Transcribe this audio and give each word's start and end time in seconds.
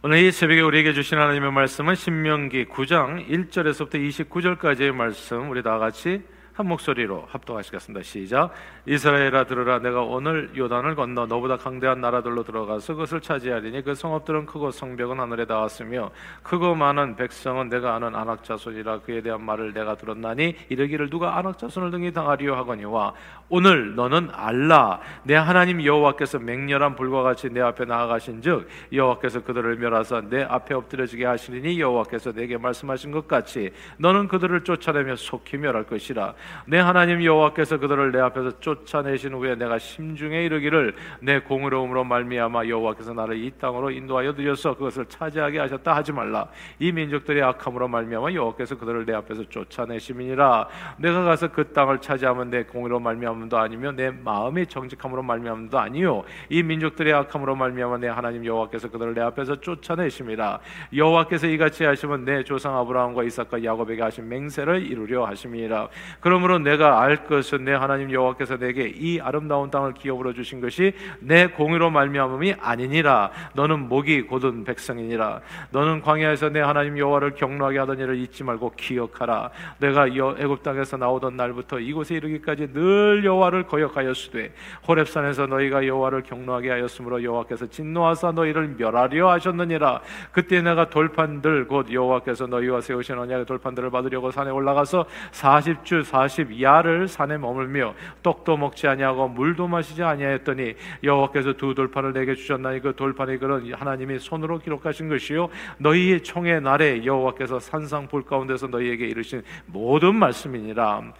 오늘 0.00 0.18
이 0.18 0.30
새벽에 0.30 0.60
우리에게 0.60 0.92
주신 0.92 1.18
하나님의 1.18 1.50
말씀은 1.50 1.96
신명기 1.96 2.66
9장 2.66 3.28
1절에서부터 3.28 3.94
29절까지의 3.96 4.92
말씀. 4.92 5.50
우리 5.50 5.60
다 5.64 5.76
같이 5.78 6.22
한 6.58 6.66
목소리로 6.66 7.28
합독하시겠습니다. 7.30 8.02
시작. 8.02 8.50
이스라엘아 8.84 9.44
들으라 9.44 9.78
내가 9.78 10.02
오늘 10.02 10.50
요단을 10.56 10.96
건너 10.96 11.24
너보다 11.26 11.56
강대한 11.56 12.00
나라들로 12.00 12.42
들어가서 12.42 12.94
그것을 12.94 13.20
차지하리니 13.20 13.84
그 13.84 13.94
성읍들은 13.94 14.46
크고 14.46 14.72
성벽은 14.72 15.20
하늘에 15.20 15.44
닿았으며 15.44 16.10
크고 16.42 16.74
많은 16.74 17.14
백성은 17.14 17.68
내가 17.68 17.94
아는 17.94 18.16
안악 18.16 18.42
자손이라 18.42 19.02
그에 19.02 19.22
대한 19.22 19.44
말을 19.44 19.72
내가 19.72 19.94
들었나니 19.94 20.56
이르기를 20.68 21.10
누가 21.10 21.38
안악 21.38 21.58
자손을 21.58 21.92
등이 21.92 22.12
당하리요 22.12 22.56
하거니와 22.56 23.14
오늘 23.50 23.94
너는 23.94 24.28
알라 24.32 25.00
내 25.22 25.36
하나님 25.36 25.84
여호와께서 25.84 26.40
맹렬한 26.40 26.96
불과 26.96 27.22
같이 27.22 27.48
내 27.50 27.60
앞에 27.60 27.84
나아가신즉 27.84 28.68
여호와께서 28.92 29.44
그들을 29.44 29.76
멸하사 29.76 30.22
내 30.28 30.42
앞에 30.42 30.74
엎드려지게 30.74 31.24
하시리니 31.24 31.80
여호와께서 31.80 32.32
내게 32.32 32.58
말씀하신 32.58 33.12
것 33.12 33.28
같이 33.28 33.70
너는 33.98 34.26
그들을 34.26 34.64
쫓아내며 34.64 35.14
속히 35.14 35.56
멸할 35.58 35.84
것이라 35.84 36.34
내 36.66 36.78
하나님 36.78 37.22
여호와께서 37.22 37.78
그들을 37.78 38.12
내 38.12 38.20
앞에서 38.20 38.60
쫓아내신 38.60 39.32
후에 39.34 39.54
내가 39.54 39.78
심중에 39.78 40.44
이르기를 40.44 40.94
내 41.20 41.40
공의로움으로 41.40 42.04
말미암아 42.04 42.66
여호와께서 42.68 43.14
나를 43.14 43.38
이 43.38 43.50
땅으로 43.58 43.90
인도하여 43.90 44.34
드려서 44.34 44.74
그것을 44.74 45.06
차지하게 45.06 45.58
하셨다 45.60 45.94
하지 45.96 46.12
말라. 46.12 46.48
이 46.78 46.92
민족들의 46.92 47.42
악함으로 47.42 47.88
말미암아 47.88 48.32
여호와께서 48.32 48.76
그들을 48.78 49.06
내 49.06 49.14
앞에서 49.14 49.48
쫓아내심이니라. 49.48 50.68
내가 50.98 51.22
가서 51.22 51.48
그 51.48 51.72
땅을 51.72 52.00
차지하면 52.00 52.50
내 52.50 52.64
공의로 52.64 53.00
말미암음도 53.00 53.56
아니며 53.56 53.92
내 53.92 54.10
마음의 54.10 54.66
정직함으로 54.66 55.22
말미암음도 55.22 55.78
아니요. 55.78 56.24
이 56.48 56.62
민족들의 56.62 57.12
악함으로 57.12 57.56
말미암아 57.56 57.98
내 57.98 58.08
하나님 58.08 58.44
여호와께서 58.44 58.90
그들을 58.90 59.14
내 59.14 59.20
앞에서 59.20 59.60
쫓아내심이라. 59.60 60.60
여호와께서 60.94 61.46
이같이 61.46 61.84
하시면 61.84 62.24
내 62.24 62.44
조상 62.44 62.76
아브라함과 62.76 63.22
이삭과 63.24 63.64
야곱에게 63.64 64.02
하신 64.02 64.28
맹세를 64.28 64.82
이루려 64.82 65.24
하심이라. 65.26 65.88
그럼 66.20 66.37
그러므로 66.38 66.60
내가 66.60 67.02
알 67.02 67.24
것은 67.24 67.64
내 67.64 67.72
하나님 67.72 68.12
여호와께서 68.12 68.58
내게 68.58 68.92
이 68.94 69.18
아름다운 69.18 69.72
땅을 69.72 69.94
기업으로 69.94 70.32
주신 70.32 70.60
것이 70.60 70.92
내 71.18 71.48
공의로 71.48 71.90
말미암음이 71.90 72.54
아니니라. 72.60 73.32
너는 73.54 73.88
목이 73.88 74.22
곧은 74.22 74.62
백성이니라. 74.62 75.40
너는 75.72 76.00
광야에서 76.00 76.50
내 76.50 76.60
하나님 76.60 76.96
여호와를 76.96 77.32
경노하게 77.32 77.80
하던 77.80 77.98
일을 77.98 78.18
잊지 78.18 78.44
말고 78.44 78.74
기억하라. 78.76 79.50
내가 79.80 80.06
애굽 80.06 80.62
땅에서 80.62 80.96
나오던 80.96 81.36
날부터 81.36 81.80
이곳에 81.80 82.14
이르기까지 82.14 82.72
늘 82.72 83.24
여호와를 83.24 83.64
거역하였으되 83.64 84.54
호렙산에서 84.86 85.48
너희가 85.48 85.88
여호와를 85.88 86.22
경노하게 86.22 86.70
하였으므로 86.70 87.24
여호와께서 87.24 87.66
진노하사 87.66 88.30
너희를 88.30 88.76
멸하려 88.78 89.28
하셨느니라. 89.28 90.02
그때 90.30 90.62
내가 90.62 90.88
돌판들 90.88 91.66
곧 91.66 91.92
여호와께서 91.92 92.46
너희와 92.46 92.80
세우신 92.80 93.18
언약의 93.18 93.46
돌판들을 93.46 93.90
받으려고 93.90 94.30
산에 94.30 94.52
올라가서 94.52 95.04
40주 95.32 96.04
40 96.04 96.27
40 96.28 96.62
야를 96.62 97.08
산에 97.08 97.38
머물며 97.38 97.94
떡도 98.22 98.58
먹지 98.58 98.86
아니하고 98.86 99.28
물도 99.28 99.66
마시지 99.66 100.02
아니하였더니 100.02 100.74
여호와께서 101.02 101.54
두 101.54 101.74
돌판을 101.74 102.12
내게 102.12 102.34
주셨나니 102.34 102.80
그 102.80 102.94
돌판이 102.94 103.38
그런 103.38 103.72
하나님이 103.72 104.18
손으로 104.18 104.58
기록하신 104.58 105.08
것이요 105.08 105.48
너희의 105.78 106.22
총의 106.22 106.60
날에 106.60 107.04
여호와께서 107.04 107.58
산상 107.58 108.06
불 108.08 108.24
가운데서 108.24 108.66
너희에게 108.68 109.06
이르신 109.06 109.42
모든 109.66 110.14
말씀이니라 110.16 111.12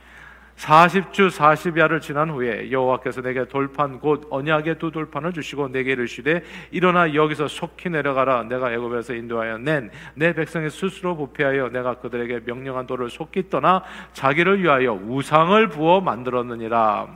40주 0.58 1.30
40야를 1.30 2.00
지난 2.00 2.30
후에 2.30 2.70
여호와께서 2.72 3.22
내게 3.22 3.46
돌판 3.46 4.00
곧 4.00 4.26
언약의 4.28 4.78
두 4.78 4.90
돌판을 4.90 5.32
주시고 5.32 5.68
내게 5.68 5.92
이르시되 5.92 6.42
일어나 6.72 7.14
여기서 7.14 7.46
속히 7.46 7.90
내려가라. 7.90 8.42
내가 8.44 8.72
애굽에서 8.72 9.14
인도하여 9.14 9.58
낸 9.58 9.90
내 10.14 10.32
백성의 10.32 10.70
스스로 10.70 11.16
부패하여 11.16 11.68
내가 11.70 11.94
그들에게 11.94 12.40
명령한 12.44 12.86
도를 12.86 13.08
속히 13.08 13.48
떠나 13.48 13.84
자기를 14.12 14.62
위하여 14.62 14.92
우상을 14.92 15.68
부어 15.68 16.00
만들었느니라. 16.00 17.06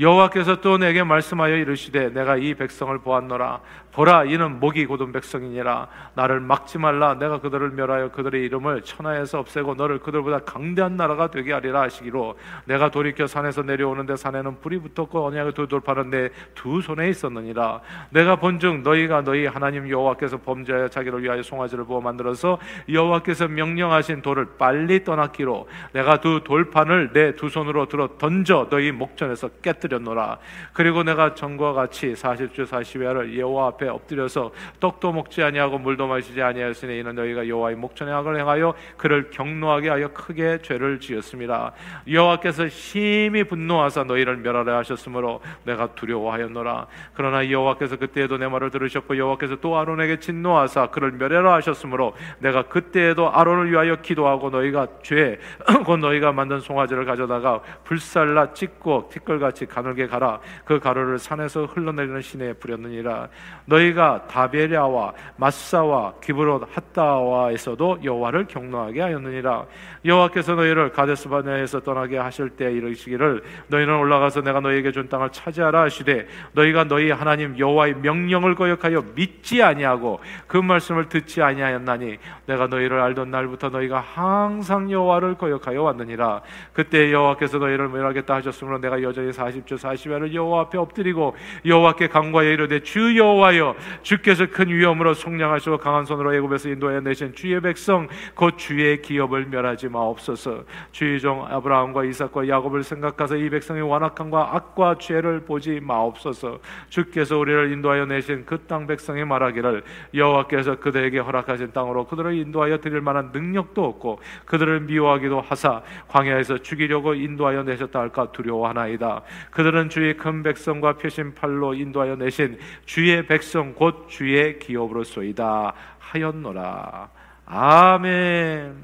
여호와께서 0.00 0.60
또 0.60 0.78
내게 0.78 1.02
말씀하여 1.02 1.56
이르시되 1.56 2.10
내가 2.10 2.36
이 2.36 2.54
백성을 2.54 2.96
보았노라 2.98 3.60
보라 3.98 4.26
이는 4.26 4.60
목이 4.60 4.86
곧은 4.86 5.10
백성이니라. 5.10 5.88
나를 6.14 6.38
막지 6.38 6.78
말라. 6.78 7.14
내가 7.14 7.40
그들을 7.40 7.70
멸하여 7.70 8.12
그들의 8.12 8.44
이름을 8.44 8.82
천하에서 8.82 9.40
없애고 9.40 9.74
너를 9.74 9.98
그들보다 9.98 10.38
강대한 10.44 10.96
나라가 10.96 11.32
되게 11.32 11.52
하리라 11.52 11.80
하시기로. 11.80 12.36
내가 12.66 12.92
돌이켜 12.92 13.26
산에서 13.26 13.62
내려오는데 13.62 14.14
산에는 14.14 14.60
불이 14.60 14.78
붙었고 14.78 15.26
언약의 15.26 15.54
두 15.54 15.66
돌파는 15.66 16.10
내 16.10 16.28
두 16.54 16.80
손에 16.80 17.08
있었느니라. 17.08 17.80
내가 18.10 18.36
본즉 18.36 18.82
너희가 18.82 19.22
너희 19.22 19.46
하나님 19.46 19.88
여호와께서 19.88 20.38
범죄하여 20.38 20.88
자기를 20.88 21.22
위하여 21.24 21.42
송아지를 21.42 21.84
부어 21.84 22.00
만들어서 22.00 22.58
여호와께서 22.88 23.48
명령하신 23.48 24.22
돌을 24.22 24.58
빨리 24.58 25.02
떠났기로 25.02 25.66
내가 25.92 26.20
두 26.20 26.44
돌판을 26.44 27.12
내 27.12 27.34
두 27.34 27.48
손으로 27.48 27.86
들어 27.86 28.10
던져 28.16 28.68
너희 28.70 28.92
목전에서 28.92 29.48
깨뜨렸노라. 29.62 30.38
그리고 30.72 31.02
내가 31.02 31.34
전과 31.34 31.72
같이 31.72 32.12
40주 32.12 32.64
40회를 32.66 33.36
여호와 33.36 33.66
앞에 33.68 33.87
엎드려서 33.88 34.52
떡도 34.80 35.12
먹지 35.12 35.42
아니하고 35.42 35.78
물도 35.78 36.06
마시지 36.06 36.42
아니하였으니 36.42 37.00
이는 37.00 37.14
너희가 37.14 37.48
여호와의 37.48 37.76
목전에 37.76 38.12
악을 38.12 38.38
행하여 38.38 38.74
그를 38.96 39.30
경노하게 39.30 39.88
하여 39.88 40.08
크게 40.08 40.58
죄를 40.62 41.00
지었습니다. 41.00 41.72
여호와께서 42.10 42.68
심히 42.68 43.44
분노하사 43.44 44.04
너희를 44.04 44.38
멸하려 44.38 44.76
하셨으므로 44.76 45.40
내가 45.64 45.94
두려워하였노라. 45.94 46.86
그러나 47.14 47.50
여호와께서 47.50 47.96
그때에도 47.96 48.38
내 48.38 48.48
말을 48.48 48.70
들으셨고 48.70 49.16
여호와께서 49.16 49.56
또 49.56 49.78
아론에게 49.78 50.20
진노하사 50.20 50.88
그를 50.88 51.12
멸하려 51.12 51.52
하셨으므로 51.54 52.14
내가 52.38 52.62
그때에도 52.62 53.30
아론을 53.32 53.70
위하여 53.70 53.96
기도하고 53.96 54.50
너희가 54.50 54.86
죄 55.02 55.38
곧 55.84 55.98
너희가 55.98 56.32
만든 56.32 56.60
송아지를 56.60 57.04
가져다가 57.04 57.60
불살라 57.84 58.52
찢고 58.52 59.08
티끌같이 59.12 59.66
가늘게 59.66 60.06
가라 60.06 60.40
그 60.64 60.78
가루를 60.78 61.18
산에서 61.18 61.66
흘러내리는 61.66 62.20
시내에 62.20 62.52
뿌렸느니라 62.54 63.28
너희 63.66 63.77
가 63.94 64.26
다베랴와 64.28 65.12
마사와 65.36 66.14
기브롯 66.22 66.68
핫다와에서도 66.72 68.00
여호와를 68.04 68.46
경노하게 68.46 69.00
하였느니라. 69.00 69.64
여호와께서 70.04 70.54
너희를 70.54 70.92
가데스 70.92 71.28
바네에서 71.28 71.80
떠나게 71.80 72.18
하실 72.18 72.50
때 72.50 72.70
이르시기를 72.72 73.42
너희는 73.68 73.96
올라가서 73.96 74.42
내가 74.42 74.60
너희에게 74.60 74.92
준 74.92 75.08
땅을 75.08 75.30
차지하라 75.30 75.82
하시되 75.82 76.26
너희가 76.52 76.84
너희 76.84 77.10
하나님 77.10 77.58
여호와의 77.58 77.94
명령을 77.96 78.54
거역하여 78.54 79.04
믿지 79.14 79.62
아니하고 79.62 80.20
그 80.46 80.56
말씀을 80.56 81.08
듣지 81.08 81.42
아니하였나니 81.42 82.18
내가 82.46 82.66
너희를 82.66 83.00
알던 83.00 83.30
날부터 83.30 83.70
너희가 83.70 84.00
항상 84.00 84.90
여호와를 84.90 85.34
거역하여 85.34 85.82
왔느니라. 85.82 86.42
그때 86.72 87.12
여호와께서 87.12 87.58
너희를 87.58 87.88
멸하겠다 87.88 88.34
하셨으므로 88.34 88.78
내가 88.78 89.02
여전히 89.02 89.30
40주 89.30 89.78
40회를 89.78 90.32
여호와 90.34 90.62
앞에 90.62 90.78
엎드리고 90.78 91.36
여호와께 91.64 92.08
강과에 92.08 92.52
이르되 92.52 92.80
주 92.80 93.16
여호와여 93.16 93.57
하여 93.58 93.74
주께서 94.02 94.46
큰 94.46 94.68
위엄으로 94.68 95.14
속량하시고 95.14 95.78
강한 95.78 96.04
손으로 96.04 96.34
애굽에서 96.34 96.68
인도하여 96.70 97.00
내신 97.00 97.34
주의 97.34 97.60
백성 97.60 98.08
곧 98.34 98.56
주의 98.56 99.02
기업을 99.02 99.46
멸하지 99.46 99.88
마옵소서. 99.88 100.64
주의 100.92 101.20
종 101.20 101.44
아브라함과 101.44 102.04
이삭과 102.04 102.48
야곱을 102.48 102.84
생각하사 102.84 103.36
이 103.36 103.50
백성의 103.50 103.82
완악함과 103.82 104.54
악과 104.54 104.96
죄를 104.98 105.40
보지 105.40 105.80
마옵소서. 105.82 106.60
주께서 106.88 107.38
우리를 107.38 107.72
인도하여 107.72 108.06
내신 108.06 108.46
그 108.46 108.68
땅 108.68 108.86
백성이 108.86 109.24
말하기를 109.24 109.82
여호와께서 110.14 110.76
그들에게 110.76 111.18
허락하신 111.18 111.72
땅으로 111.72 112.06
그들을 112.06 112.34
인도하여 112.34 112.78
드릴 112.78 113.00
만한 113.00 113.30
능력도 113.32 113.82
없고 113.82 114.20
그들을 114.44 114.80
미워하기도 114.80 115.40
하사 115.40 115.82
광야에서 116.06 116.58
죽이려고 116.58 117.14
인도하여 117.14 117.62
내셨다 117.62 117.98
할까 117.98 118.30
두려워하나이다. 118.30 119.22
그들은 119.50 119.88
주의 119.88 120.16
큰 120.16 120.42
백성과 120.42 120.98
표신 120.98 121.34
팔로 121.34 121.74
인도하여 121.74 122.16
내신 122.16 122.58
주의 122.84 123.26
백성 123.26 123.47
백성 123.48 123.72
곧 123.72 124.08
주의 124.10 124.58
기업으로소이다 124.58 125.72
하였노라. 126.00 127.08
아멘. 127.46 128.76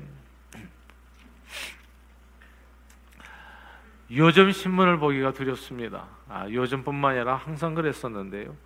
요즘 4.12 4.52
신문을 4.52 4.98
보기가 4.98 5.32
두렵습니다. 5.32 6.06
아, 6.30 6.48
요즘뿐만 6.48 7.16
아니라 7.16 7.36
항상 7.36 7.74
그랬었는데요. 7.74 8.56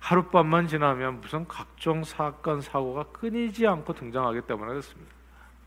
하룻밤만 0.00 0.66
지나면 0.66 1.20
무슨 1.20 1.46
각종 1.46 2.02
사건 2.02 2.60
사고가 2.60 3.04
끊이지 3.04 3.68
않고 3.68 3.92
등장하기 3.92 4.40
때문에 4.48 4.70
그렇습니다. 4.70 5.12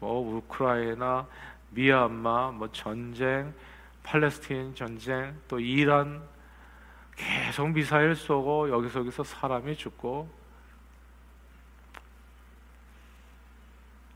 뭐 0.02 0.40
우크라이나, 0.40 1.26
미얀마, 1.70 2.52
뭐 2.52 2.70
전쟁, 2.74 3.54
팔레스타인 4.04 4.76
전쟁, 4.76 5.38
또 5.48 5.58
이란 5.58 6.22
계속 7.18 7.70
미사일 7.70 8.16
쏘고 8.16 8.70
여기서 8.70 9.24
사람이 9.24 9.76
죽고 9.76 10.30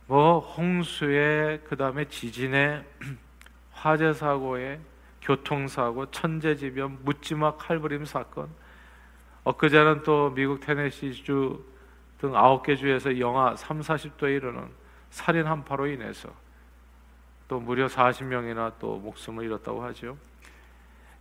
뭐 0.06 0.40
홍수에 0.40 1.62
그 1.68 1.76
다음에 1.76 2.06
지진에 2.06 2.86
화재 3.74 4.14
사고에 4.14 4.80
교통사고 5.22 6.12
천재지변 6.12 7.00
묻지마 7.04 7.58
칼부림 7.58 8.06
사건 8.06 8.50
엊그제는 9.44 10.04
또 10.04 10.30
미국 10.32 10.60
테네시주 10.60 11.66
등 12.20 12.36
아홉 12.36 12.64
개 12.64 12.76
주에서 12.76 13.18
영하 13.20 13.56
3, 13.56 13.80
40도에 13.80 14.36
이르는 14.36 14.70
살인 15.10 15.48
한파로 15.48 15.88
인해서 15.88 16.30
또 17.48 17.60
무려 17.60 17.88
40명이나 17.88 18.74
또 18.80 18.98
목숨을 18.98 19.46
잃었다고 19.46 19.84
하죠. 19.86 20.18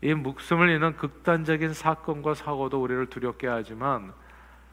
이 0.02 0.14
목숨을 0.14 0.70
잃는 0.70 0.97
극단적인 0.97 1.75
사건과 1.75 2.35
사고도 2.35 2.82
우리를 2.82 3.06
두렵게 3.06 3.47
하지만 3.47 4.12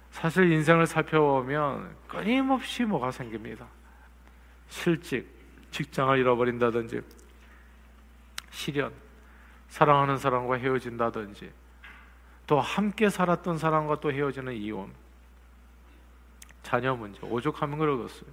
사실 0.10 0.52
인생을 0.52 0.88
살펴보면 0.88 1.96
끊임없이 2.08 2.86
뭐가 2.86 3.12
생깁니다. 3.12 3.68
실직, 4.70 5.28
직장을 5.72 6.18
잃어버린다든지, 6.18 7.02
실연, 8.50 8.94
사랑하는 9.68 10.18
사람과 10.18 10.56
헤어진다든지, 10.56 11.52
또 12.48 12.60
함께 12.60 13.10
살았던 13.10 13.58
사람과 13.58 14.00
또 14.00 14.12
헤어지는 14.12 14.54
이혼, 14.54 14.94
자녀 16.64 16.96
문제, 16.96 17.20
오죽하면 17.22 17.78
그러겠어요. 17.78 18.30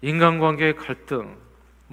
인간관계의 0.00 0.76
갈등, 0.76 1.36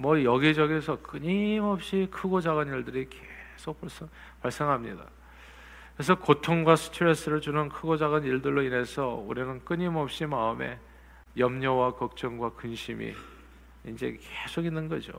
뭐 0.00 0.24
여기저기서 0.24 1.02
끊임없이 1.02 2.08
크고 2.10 2.40
작은 2.40 2.68
일들이 2.68 3.06
계속 3.06 3.78
벌써 3.78 4.08
발생합니다. 4.40 5.04
그래서 5.94 6.14
고통과 6.14 6.74
스트레스를 6.74 7.42
주는 7.42 7.68
크고 7.68 7.98
작은 7.98 8.24
일들로 8.24 8.62
인해서 8.62 9.08
우리는 9.08 9.62
끊임없이 9.62 10.24
마음에 10.24 10.78
염려와 11.36 11.96
걱정과 11.96 12.54
근심이 12.54 13.12
이제 13.88 14.18
계속 14.22 14.64
있는 14.64 14.88
거죠. 14.88 15.12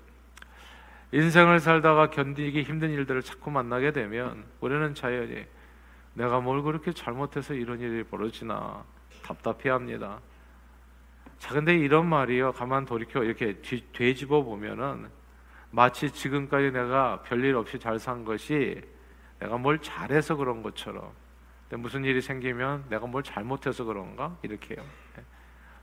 인생을 1.12 1.60
살다가 1.60 2.10
견디기 2.10 2.64
힘든 2.64 2.90
일들을 2.90 3.22
자꾸 3.22 3.52
만나게 3.52 3.92
되면 3.92 4.44
우리는 4.62 4.96
자연히 4.96 5.46
내가 6.16 6.40
뭘 6.40 6.64
그렇게 6.64 6.92
잘못해서 6.92 7.54
이런 7.54 7.80
일이 7.80 8.04
벌어지나 8.04 8.84
답답해합니다. 9.22 10.20
자, 11.42 11.56
근데 11.56 11.76
이런 11.76 12.06
말이요. 12.06 12.52
가만 12.52 12.86
돌이켜 12.86 13.24
이렇게 13.24 13.54
뒤, 13.64 13.84
되짚어 13.94 14.44
보면은 14.44 15.08
마치 15.72 16.12
지금까지 16.12 16.70
내가 16.70 17.24
별일 17.24 17.56
없이 17.56 17.80
잘 17.80 17.98
산 17.98 18.24
것이 18.24 18.80
내가 19.40 19.58
뭘 19.58 19.80
잘해서 19.80 20.36
그런 20.36 20.62
것처럼 20.62 21.12
무슨 21.72 22.06
일이 22.06 22.22
생기면 22.22 22.86
내가 22.90 23.08
뭘 23.08 23.24
잘못해서 23.24 23.84
그런가 23.86 24.38
이렇게요. 24.44 24.86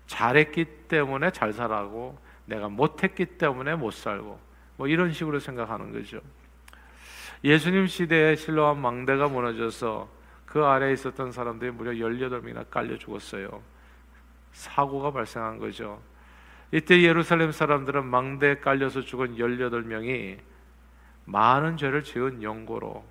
잘했기 0.06 0.64
때문에 0.86 1.32
잘 1.32 1.52
살아고 1.52 2.16
내가 2.44 2.68
못했기 2.68 3.26
때문에 3.26 3.74
못 3.74 3.90
살고 3.90 4.38
뭐 4.76 4.86
이런 4.86 5.12
식으로 5.12 5.40
생각하는 5.40 5.92
거죠. 5.92 6.20
예수님 7.42 7.88
시대에 7.88 8.36
실로암 8.36 8.78
망대가 8.78 9.26
무너져서 9.26 10.08
그 10.46 10.64
아래에 10.64 10.92
있었던 10.92 11.32
사람들이 11.32 11.72
무려 11.72 11.90
18명이나 11.90 12.70
깔려 12.70 12.96
죽었어요. 12.96 13.60
사고가 14.58 15.12
발생한 15.12 15.58
거죠. 15.58 16.02
이때 16.72 17.00
예루살렘 17.02 17.52
사람들은 17.52 18.04
망대에 18.04 18.56
깔려서 18.56 19.02
죽은 19.02 19.36
18명이 19.36 20.38
많은 21.26 21.76
죄를 21.76 22.02
지은 22.02 22.42
영고로 22.42 23.04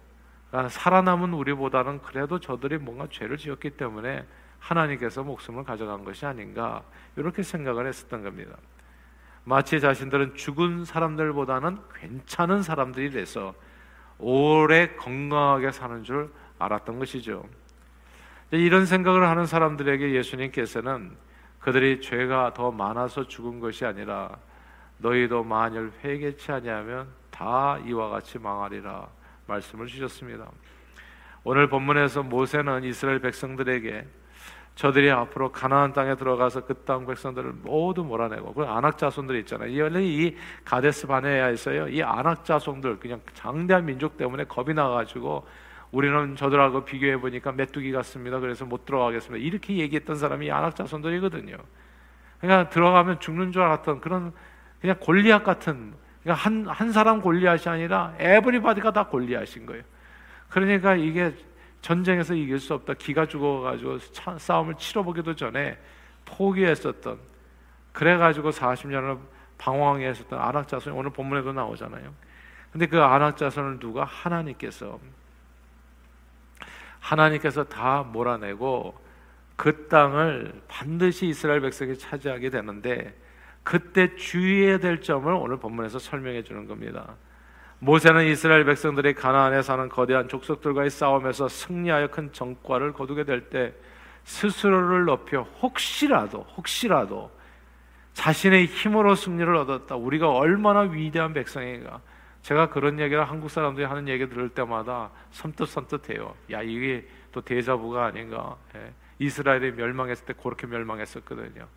그러니까 0.50 0.70
살아남은 0.70 1.34
우리보다는 1.34 2.02
그래도 2.02 2.40
저들이 2.40 2.78
뭔가 2.78 3.08
죄를 3.10 3.38
지었기 3.38 3.72
때문에 3.72 4.26
하나님께서 4.60 5.24
목숨을 5.24 5.64
가져간 5.64 6.04
것이 6.04 6.26
아닌가 6.26 6.84
이렇게 7.16 7.44
생각을 7.44 7.88
했었던 7.88 8.24
겁니다. 8.24 8.58
마치 9.46 9.80
자신들은 9.80 10.36
죽은 10.36 10.84
사람들보다는 10.84 11.78
괜찮은 11.96 12.62
사람들이 12.62 13.12
돼서 13.12 13.54
오래 14.20 14.96
건강하게 14.96 15.72
사는 15.72 16.04
줄 16.04 16.30
알았던 16.60 17.00
것이죠. 17.00 17.46
이런 18.52 18.86
생각을 18.86 19.28
하는 19.28 19.46
사람들에게 19.46 20.14
예수님께서는 20.14 21.27
그들이 21.68 22.00
죄가 22.00 22.54
더 22.54 22.72
많아서 22.72 23.28
죽은 23.28 23.60
것이 23.60 23.84
아니라 23.84 24.38
너희도 25.00 25.44
만일 25.44 25.92
회개치 26.02 26.50
아니하면 26.50 27.10
다 27.30 27.78
이와 27.86 28.08
같이 28.08 28.40
망하리라 28.40 29.06
말씀을 29.48 29.88
주셨습니다. 29.88 30.50
오늘 31.44 31.68
본문에서 31.68 32.24
모세는 32.24 32.86
이스라엘 32.86 33.20
백성들에게 33.20 34.08
저들이 34.76 35.12
앞으로 35.12 35.52
가나안 35.52 35.92
땅에 35.92 36.16
들어가서 36.16 36.66
그 36.68 36.86
땅 36.86 37.06
백성들을 37.06 37.52
모두 37.64 38.02
몰아내고 38.02 38.54
그 38.54 38.64
아낙 38.64 38.98
자손들이 38.98 39.40
있잖아요. 39.40 39.90
이 40.00 40.38
가데스 40.64 41.06
바네아에서요. 41.06 41.90
이 41.90 42.02
아낙 42.02 42.46
자손들 42.46 42.98
그냥 42.98 43.20
장대한 43.34 43.86
민족 43.86 44.16
때문에 44.16 44.46
겁이 44.46 44.74
나가지고 44.74 45.46
우리는 45.98 46.36
저들하고 46.36 46.86
비교해 46.86 47.18
보니까 47.20 47.52
메뚜기 47.52 47.92
같습니다. 47.92 48.40
그래서 48.40 48.66
못 48.66 48.86
들어가겠습니다. 48.86 49.44
이렇게 49.44 49.78
얘기했던 49.78 50.16
사람이 50.16 50.52
아낙 50.52 50.76
자손들이거든요. 50.76 51.58
그러니까 52.40 52.70
들어가면 52.70 53.20
죽는 53.20 53.52
줄 53.52 53.64
알았던 53.64 54.02
그런 54.02 54.32
그냥 54.80 54.98
골리앗 55.00 55.44
같은 55.44 55.96
그러니까 56.22 56.46
한, 56.46 56.68
한 56.68 56.92
사람 56.92 57.20
골리앗이 57.20 57.64
아니라 57.74 58.14
에브리바디가 58.20 58.94
다 58.94 59.08
골리앗인 59.08 59.66
거예요. 59.66 59.82
그러니까 60.50 60.94
이게 60.94 61.34
전쟁에서 61.82 62.36
이길 62.36 62.60
수 62.60 62.76
없다. 62.76 62.94
기가 62.94 63.26
죽어가지고 63.26 63.98
싸움을 64.38 64.76
치러보기도 64.76 65.36
전에 65.36 65.80
포기했었던 66.26 67.18
그래가지고 67.92 68.52
40년을 68.52 69.18
방황했었던 69.58 70.40
아낙자손이 70.40 70.96
오늘 70.96 71.10
본문에도 71.10 71.54
나오잖아요. 71.54 72.14
근데 72.72 72.86
그 72.86 73.02
아낙자손을 73.02 73.80
누가 73.80 74.04
하나님께서 74.04 75.00
하나님께서 77.10 77.64
다 77.64 78.04
몰아내고 78.04 79.00
그 79.56 79.88
땅을 79.88 80.62
반드시 80.68 81.28
이스라엘 81.28 81.62
백성이 81.62 81.98
차지하게 81.98 82.50
되는데 82.50 83.18
그때 83.64 84.16
주의해야 84.16 84.78
될 84.78 85.02
점을 85.02 85.32
오늘 85.34 85.58
본문에서 85.58 86.00
설명해 86.00 86.44
주는 86.44 86.68
겁니다. 86.68 87.16
모세는 87.80 88.26
이스라엘 88.26 88.66
백성들이 88.66 89.14
가나안에 89.14 89.62
사는 89.62 89.88
거대한 89.90 90.28
족속들과의 90.28 90.90
싸움에서 90.90 91.48
승리하여 91.48 92.08
큰 92.08 92.32
정과를 92.34 92.94
거두게 92.94 93.24
될 93.24 93.50
때 93.50 93.74
스스로를 94.28 95.06
높여 95.06 95.44
혹시라도 95.62 96.46
혹시라도 96.58 97.32
자신의 98.14 98.66
힘으로 98.66 99.16
승리를 99.16 99.56
얻었다. 99.56 99.96
우리가 99.96 100.30
얼마나 100.30 100.82
위대한 100.82 101.34
백성인가. 101.34 102.02
제가 102.48 102.70
그런 102.70 102.98
얘기를 102.98 103.30
한국 103.30 103.50
사람들이 103.50 103.86
하는 103.86 104.08
얘기 104.08 104.30
들을 104.30 104.48
때마다 104.48 105.12
섬뜩섬뜩해요. 105.32 106.34
야 106.52 106.62
이게 106.62 107.06
또 107.34 107.42
대자부가 107.42 108.06
아닌가. 108.06 108.56
예. 108.74 108.94
이스라엘이 109.20 109.74
멸망했을 109.74 110.26
때 110.26 110.34
그렇게 110.42 110.66
멸망했었거든요. 110.66 111.68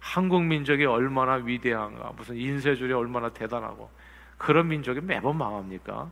한국 0.00 0.42
민족이 0.42 0.84
얼마나 0.84 1.34
위대한가. 1.34 2.12
무슨 2.16 2.34
인쇄줄이 2.34 2.92
얼마나 2.92 3.28
대단하고. 3.28 3.88
그런 4.36 4.66
민족이 4.66 5.00
매번 5.00 5.38
망합니까? 5.38 6.10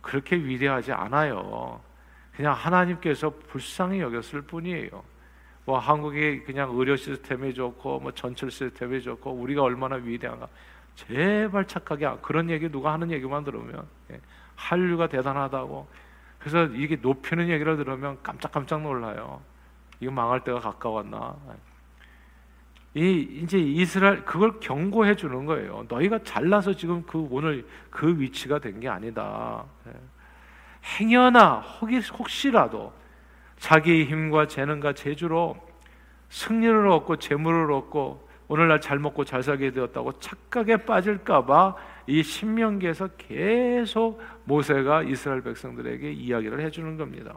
그렇게 0.00 0.36
위대하지 0.36 0.92
않아요. 0.92 1.80
그냥 2.36 2.52
하나님께서 2.52 3.30
불쌍히 3.48 3.98
여겼을 3.98 4.42
뿐이에요. 4.42 5.02
뭐 5.64 5.80
한국이 5.80 6.44
그냥 6.44 6.70
의료 6.72 6.94
시스템이 6.94 7.52
좋고 7.54 7.98
뭐 7.98 8.12
전철 8.12 8.52
시스템이 8.52 9.02
좋고 9.02 9.32
우리가 9.32 9.64
얼마나 9.64 9.96
위대한가. 9.96 10.46
제발 10.94 11.66
착하게 11.66 12.18
그런 12.22 12.50
얘기 12.50 12.70
누가 12.70 12.92
하는 12.92 13.10
얘기만 13.10 13.44
들으면 13.44 13.86
예, 14.12 14.20
한류가 14.56 15.08
대단하다고. 15.08 15.86
그래서 16.38 16.64
이게 16.74 16.96
높이는 16.96 17.48
얘기를 17.48 17.76
들으면 17.76 18.18
깜짝깜짝 18.22 18.82
놀라요. 18.82 19.40
이거 20.00 20.12
망할 20.12 20.44
때가 20.44 20.60
가까웠나. 20.60 21.36
이 22.94 23.40
이제 23.42 23.58
이스라엘 23.58 24.24
그걸 24.24 24.60
경고해 24.60 25.16
주는 25.16 25.46
거예요. 25.46 25.84
너희가 25.88 26.20
잘나서 26.22 26.74
지금 26.74 27.02
그 27.04 27.26
오늘 27.30 27.66
그 27.90 28.18
위치가 28.20 28.58
된 28.58 28.78
게 28.78 28.88
아니다. 28.88 29.64
예. 29.88 29.92
행여나 30.98 31.60
혹시라도 32.18 32.92
자기의 33.58 34.04
힘과 34.04 34.46
재능과 34.46 34.92
재주로 34.92 35.56
승리를 36.28 36.86
얻고 36.88 37.16
재물을 37.16 37.72
얻고 37.72 38.23
오늘날 38.48 38.80
잘 38.80 38.98
먹고 38.98 39.24
잘 39.24 39.42
살게 39.42 39.70
되었다고 39.70 40.18
착각에 40.20 40.78
빠질까봐 40.78 41.76
이 42.06 42.22
신명기에서 42.22 43.08
계속 43.16 44.20
모세가 44.44 45.04
이스라엘 45.04 45.40
백성들에게 45.40 46.12
이야기를 46.12 46.60
해주는 46.60 46.96
겁니다. 46.96 47.34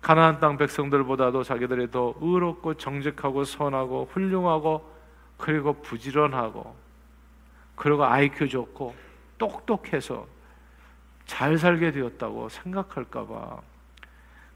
가나안 0.00 0.40
땅 0.40 0.56
백성들보다도 0.56 1.42
자기들이 1.42 1.90
더 1.90 2.14
의롭고 2.20 2.74
정직하고 2.74 3.44
선하고 3.44 4.08
훌륭하고 4.12 4.88
그리고 5.36 5.74
부지런하고 5.74 6.76
그리고 7.74 8.04
IQ 8.04 8.48
좋고 8.48 8.94
똑똑해서 9.38 10.26
잘 11.24 11.56
살게 11.56 11.92
되었다고 11.92 12.48
생각할까봐 12.48 13.60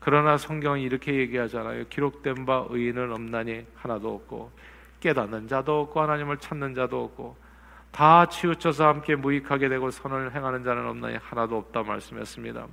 그러나 0.01 0.37
성경은 0.37 0.81
이렇게 0.81 1.15
얘기하잖아요. 1.15 1.87
기록된 1.89 2.45
바 2.47 2.67
의인은 2.69 3.13
없나니 3.13 3.67
하나도 3.75 4.15
없고 4.15 4.53
깨닫는 5.07 5.47
자도 5.47 5.83
없고 5.83 6.01
하나님을 6.01 6.39
찾는 6.39 6.75
자도 6.75 7.05
없고 7.05 7.37
다 7.93 8.27
치우쳐서 8.27 8.89
함께 8.89 9.15
무익하게 9.15 9.69
되고 9.69 9.89
선을 9.89 10.35
행하는 10.35 10.65
자는 10.65 10.85
없나니 10.89 11.19
하나도 11.23 11.59
없다 11.59 11.85
말씀했습니다. 11.85 12.67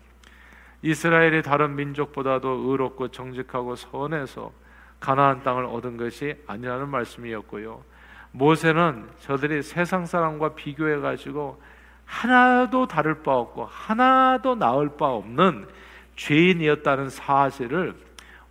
이스라엘이 0.81 1.43
다른 1.43 1.75
민족보다도 1.75 2.49
의롭고 2.49 3.09
정직하고 3.09 3.75
선해서 3.75 4.51
가나안 4.99 5.43
땅을 5.43 5.65
얻은 5.65 5.97
것이 5.97 6.35
아니라는 6.47 6.89
말씀이었고요. 6.89 7.83
모세는 8.31 9.07
저들이 9.19 9.61
세상 9.61 10.07
사람과 10.07 10.55
비교해 10.55 10.97
가지고 10.97 11.61
하나도 12.05 12.87
다를 12.87 13.21
바 13.21 13.35
없고 13.35 13.65
하나도 13.65 14.55
나을 14.55 14.97
바 14.97 15.05
없는 15.05 15.67
죄인이었다는 16.15 17.09
사실을 17.09 17.93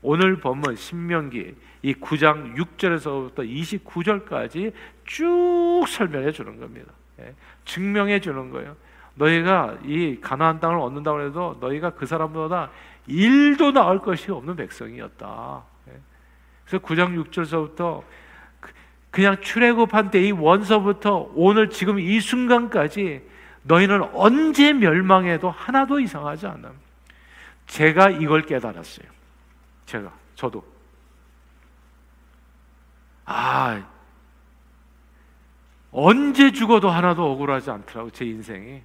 오늘 0.02 0.36
본문 0.36 0.76
신명기 0.76 1.56
이 1.82 1.94
9장 1.94 2.54
6절에서부터 2.56 3.38
29절까지 3.84 4.72
쭉 5.04 5.84
설명해 5.88 6.30
주는 6.32 6.58
겁니다. 6.58 6.92
예, 7.20 7.34
증명해 7.64 8.20
주는 8.20 8.50
거예요. 8.50 8.76
너희가 9.14 9.78
이 9.84 10.18
가나안 10.20 10.60
땅을 10.60 10.78
얻는다고 10.78 11.20
해도 11.22 11.58
너희가 11.60 11.90
그 11.90 12.06
사람보다 12.06 12.70
일도 13.06 13.72
나을 13.72 13.98
것이 13.98 14.30
없는 14.30 14.56
백성이었다. 14.56 15.62
예. 15.88 15.92
그래서 16.64 16.84
9장 16.84 17.22
6절서부터 17.24 18.02
그, 18.60 18.72
그냥 19.10 19.40
출애굽한 19.40 20.10
때 20.10 20.22
이 20.22 20.30
원서부터 20.30 21.32
오늘 21.34 21.68
지금 21.68 21.98
이 21.98 22.20
순간까지 22.20 23.22
너희는 23.64 24.02
언제 24.14 24.72
멸망해도 24.72 25.50
하나도 25.50 26.00
이상하지 26.00 26.46
않아. 26.46 26.70
제가 27.66 28.10
이걸 28.10 28.42
깨달았어요. 28.42 29.06
제가 29.86 30.12
저도 30.34 30.64
아 33.25 33.87
언제 35.91 36.50
죽어도 36.52 36.88
하나도 36.91 37.31
억울하지 37.33 37.71
않더라고 37.71 38.11
제 38.11 38.25
인생이 38.25 38.83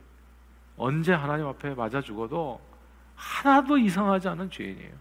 언제 0.75 1.13
하나님 1.13 1.47
앞에 1.47 1.73
맞아 1.73 2.01
죽어도 2.01 2.61
하나도 3.15 3.77
이상하지 3.77 4.27
않은 4.29 4.51
죄인이에요. 4.51 4.93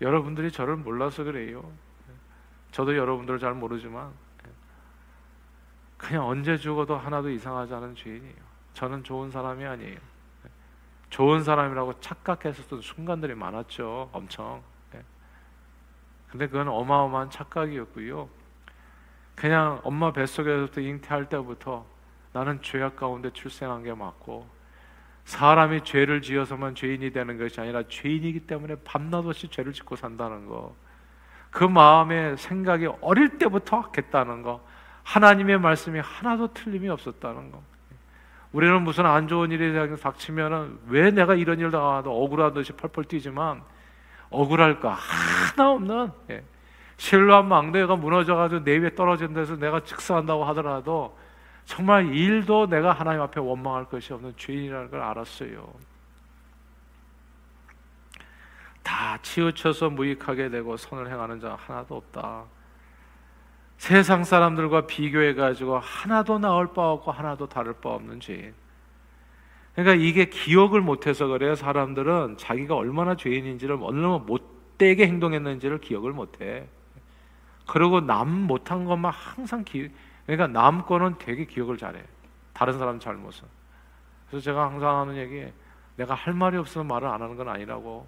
여러분들이 0.00 0.50
저를 0.50 0.76
몰라서 0.76 1.22
그래요. 1.22 1.70
저도 2.72 2.96
여러분들을 2.96 3.38
잘 3.38 3.54
모르지만 3.54 4.10
그냥 5.96 6.26
언제 6.26 6.56
죽어도 6.56 6.96
하나도 6.96 7.30
이상하지 7.30 7.74
않은 7.74 7.94
죄인이에요. 7.94 8.34
저는 8.74 9.04
좋은 9.04 9.30
사람이 9.30 9.64
아니에요. 9.64 9.98
좋은 11.08 11.42
사람이라고 11.42 12.00
착각했었던 12.00 12.82
순간들이 12.82 13.34
많았죠. 13.34 14.10
엄청. 14.12 14.62
근데 16.30 16.46
그건 16.46 16.68
어마어마한 16.68 17.30
착각이었고요. 17.30 18.28
그냥 19.34 19.80
엄마 19.84 20.12
뱃속에서부터 20.12 20.80
잉태할 20.80 21.28
때부터 21.28 21.86
나는 22.32 22.60
죄악 22.62 22.96
가운데 22.96 23.30
출생한 23.30 23.82
게 23.82 23.94
맞고 23.94 24.46
사람이 25.24 25.82
죄를 25.82 26.22
지어서만 26.22 26.74
죄인이 26.74 27.10
되는 27.10 27.38
것이 27.38 27.60
아니라 27.60 27.82
죄인이기 27.88 28.40
때문에 28.40 28.76
밤낮 28.84 29.26
없이 29.26 29.48
죄를 29.48 29.72
짓고 29.72 29.96
산다는 29.96 30.46
거. 30.46 30.74
그 31.50 31.64
마음의 31.64 32.36
생각이 32.36 32.86
어릴 33.00 33.38
때부터 33.38 33.78
악했다는 33.78 34.42
거. 34.42 34.64
하나님의 35.02 35.58
말씀이 35.58 35.98
하나도 35.98 36.52
틀림이 36.54 36.88
없었다는 36.88 37.50
거. 37.50 37.62
우리는 38.52 38.82
무슨 38.82 39.06
안 39.06 39.26
좋은 39.26 39.50
일이 39.50 39.72
닥치면은 40.00 40.78
왜 40.88 41.10
내가 41.10 41.34
이런 41.34 41.58
일 41.58 41.70
당하도 41.70 42.10
억울한 42.24 42.54
듯이 42.54 42.72
펄펄 42.72 43.04
뛰지만 43.04 43.62
억울할까 44.30 44.92
하나 44.92 45.70
없는 45.72 46.10
예. 46.30 46.42
실로한 46.96 47.46
망대가 47.46 47.96
무너져가지고 47.96 48.64
내 48.64 48.78
위에 48.78 48.94
떨어진 48.94 49.34
데서 49.34 49.56
내가 49.56 49.80
즉사한다고 49.80 50.44
하더라도 50.46 51.16
정말 51.64 52.14
일도 52.14 52.68
내가 52.68 52.92
하나님 52.92 53.20
앞에 53.22 53.40
원망할 53.40 53.86
것이 53.86 54.12
없는 54.12 54.34
죄인이라는 54.36 54.90
걸 54.90 55.02
알았어요. 55.02 55.72
다 58.82 59.18
치우쳐서 59.20 59.90
무익하게 59.90 60.48
되고 60.48 60.76
선을 60.76 61.10
행하는 61.10 61.40
자 61.40 61.58
하나도 61.66 61.96
없다. 61.96 62.44
세상 63.78 64.24
사람들과 64.24 64.86
비교해 64.86 65.34
가지고 65.34 65.78
하나도 65.78 66.38
나을 66.38 66.68
바 66.68 66.92
없고 66.92 67.10
하나도 67.10 67.48
다를 67.48 67.74
바 67.74 67.90
없는 67.90 68.20
죄인. 68.20 68.54
그러니까 69.76 69.94
이게 70.02 70.24
기억을 70.24 70.80
못해서 70.80 71.26
그래요. 71.26 71.54
사람들은 71.54 72.38
자기가 72.38 72.74
얼마나 72.74 73.14
죄인인지를 73.14 73.78
얼마나 73.82 74.16
못되게 74.16 75.06
행동했는지를 75.06 75.80
기억을 75.80 76.12
못해. 76.12 76.66
그리고 77.66 78.00
남 78.00 78.28
못한 78.30 78.86
것만 78.86 79.12
항상 79.12 79.64
기, 79.64 79.90
그러니까 80.24 80.46
남 80.46 80.86
거는 80.86 81.16
되게 81.18 81.44
기억을 81.44 81.76
잘해. 81.76 82.02
다른 82.54 82.78
사람 82.78 82.98
잘못은. 82.98 83.46
그래서 84.30 84.42
제가 84.42 84.64
항상 84.64 85.00
하는 85.00 85.16
얘기, 85.18 85.46
내가 85.96 86.14
할 86.14 86.32
말이 86.32 86.56
없으면 86.56 86.86
말을 86.86 87.06
안 87.08 87.20
하는 87.20 87.36
건 87.36 87.48
아니라고. 87.48 88.06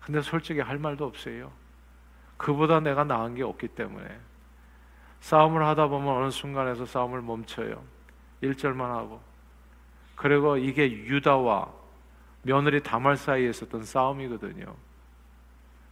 근데 0.00 0.20
솔직히 0.20 0.60
할 0.60 0.78
말도 0.78 1.04
없어요. 1.04 1.52
그보다 2.36 2.80
내가 2.80 3.04
나은 3.04 3.36
게 3.36 3.44
없기 3.44 3.68
때문에. 3.68 4.04
싸움을 5.20 5.64
하다 5.64 5.86
보면 5.88 6.08
어느 6.08 6.30
순간에서 6.30 6.86
싸움을 6.86 7.22
멈춰요. 7.22 7.84
1절만 8.42 8.80
하고. 8.80 9.27
그리고 10.18 10.56
이게 10.56 10.90
유다와 10.90 11.68
며느리 12.42 12.82
다말 12.82 13.16
사이에 13.16 13.50
있었던 13.50 13.84
싸움이거든요. 13.84 14.74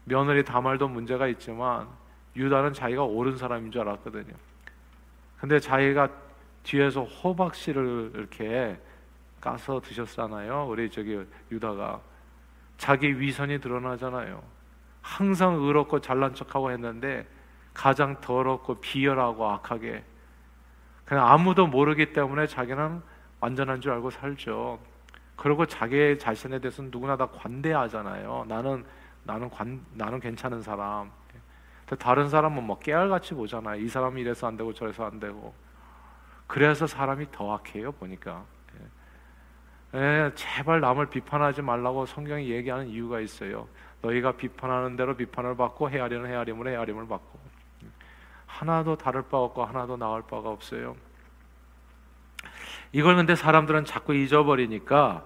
며느리 0.04 0.44
다말도 0.44 0.88
문제가 0.88 1.28
있지만 1.28 1.86
유다는 2.34 2.72
자기가 2.72 3.04
옳은 3.04 3.36
사람인 3.36 3.70
줄 3.70 3.82
알았거든요. 3.82 4.34
근데 5.38 5.60
자기가 5.60 6.08
뒤에서 6.64 7.04
호박씨를 7.04 8.12
이렇게 8.14 8.76
까서 9.40 9.80
드셨잖아요. 9.80 10.66
우리 10.68 10.90
저기 10.90 11.24
유다가 11.52 12.00
자기 12.78 13.20
위선이 13.20 13.60
드러나잖아요. 13.60 14.42
항상 15.02 15.54
의롭고 15.54 16.00
잘난 16.00 16.34
척하고 16.34 16.72
했는데 16.72 17.28
가장 17.72 18.20
더럽고 18.20 18.80
비열하고 18.80 19.48
악하게 19.48 20.02
그냥 21.04 21.28
아무도 21.28 21.68
모르기 21.68 22.12
때문에 22.12 22.48
자기는 22.48 23.02
완전한 23.46 23.80
줄 23.80 23.92
알고 23.92 24.10
살죠. 24.10 24.80
그리고 25.36 25.64
자기 25.66 26.18
자신에 26.18 26.58
대해서는 26.58 26.90
누구나 26.90 27.16
다 27.16 27.26
관대하잖아요. 27.26 28.46
나는 28.48 28.84
나는 29.22 29.48
관 29.48 29.84
나는 29.92 30.18
괜찮은 30.18 30.62
사람. 30.62 31.12
다른 32.00 32.28
사람은 32.28 32.64
뭐 32.64 32.76
깨알같이 32.80 33.34
보잖아요. 33.34 33.80
이 33.80 33.88
사람이 33.88 34.20
이래서 34.20 34.48
안 34.48 34.56
되고 34.56 34.72
저래서 34.72 35.06
안 35.06 35.20
되고. 35.20 35.54
그래서 36.48 36.88
사람이 36.88 37.28
더 37.30 37.54
악해요, 37.54 37.92
보니까. 37.92 38.44
예, 39.94 39.98
예 40.00 40.32
제발 40.34 40.80
남을 40.80 41.06
비판하지 41.06 41.62
말라고 41.62 42.06
성경이 42.06 42.50
얘기하는 42.50 42.88
이유가 42.88 43.20
있어요. 43.20 43.68
너희가 44.02 44.32
비판하는 44.32 44.96
대로 44.96 45.14
비판을 45.14 45.56
받고 45.56 45.88
헤아리는 45.90 46.26
헤아림을 46.26 46.66
헤아림을 46.66 47.06
받고. 47.06 47.38
하나도 48.46 48.96
다를 48.96 49.22
바 49.22 49.38
없고 49.38 49.64
하나도 49.64 49.96
나을 49.96 50.22
바가 50.22 50.50
없어요. 50.50 50.96
이걸 52.92 53.16
근데 53.16 53.34
사람들은 53.34 53.84
자꾸 53.84 54.14
잊어버리니까 54.14 55.24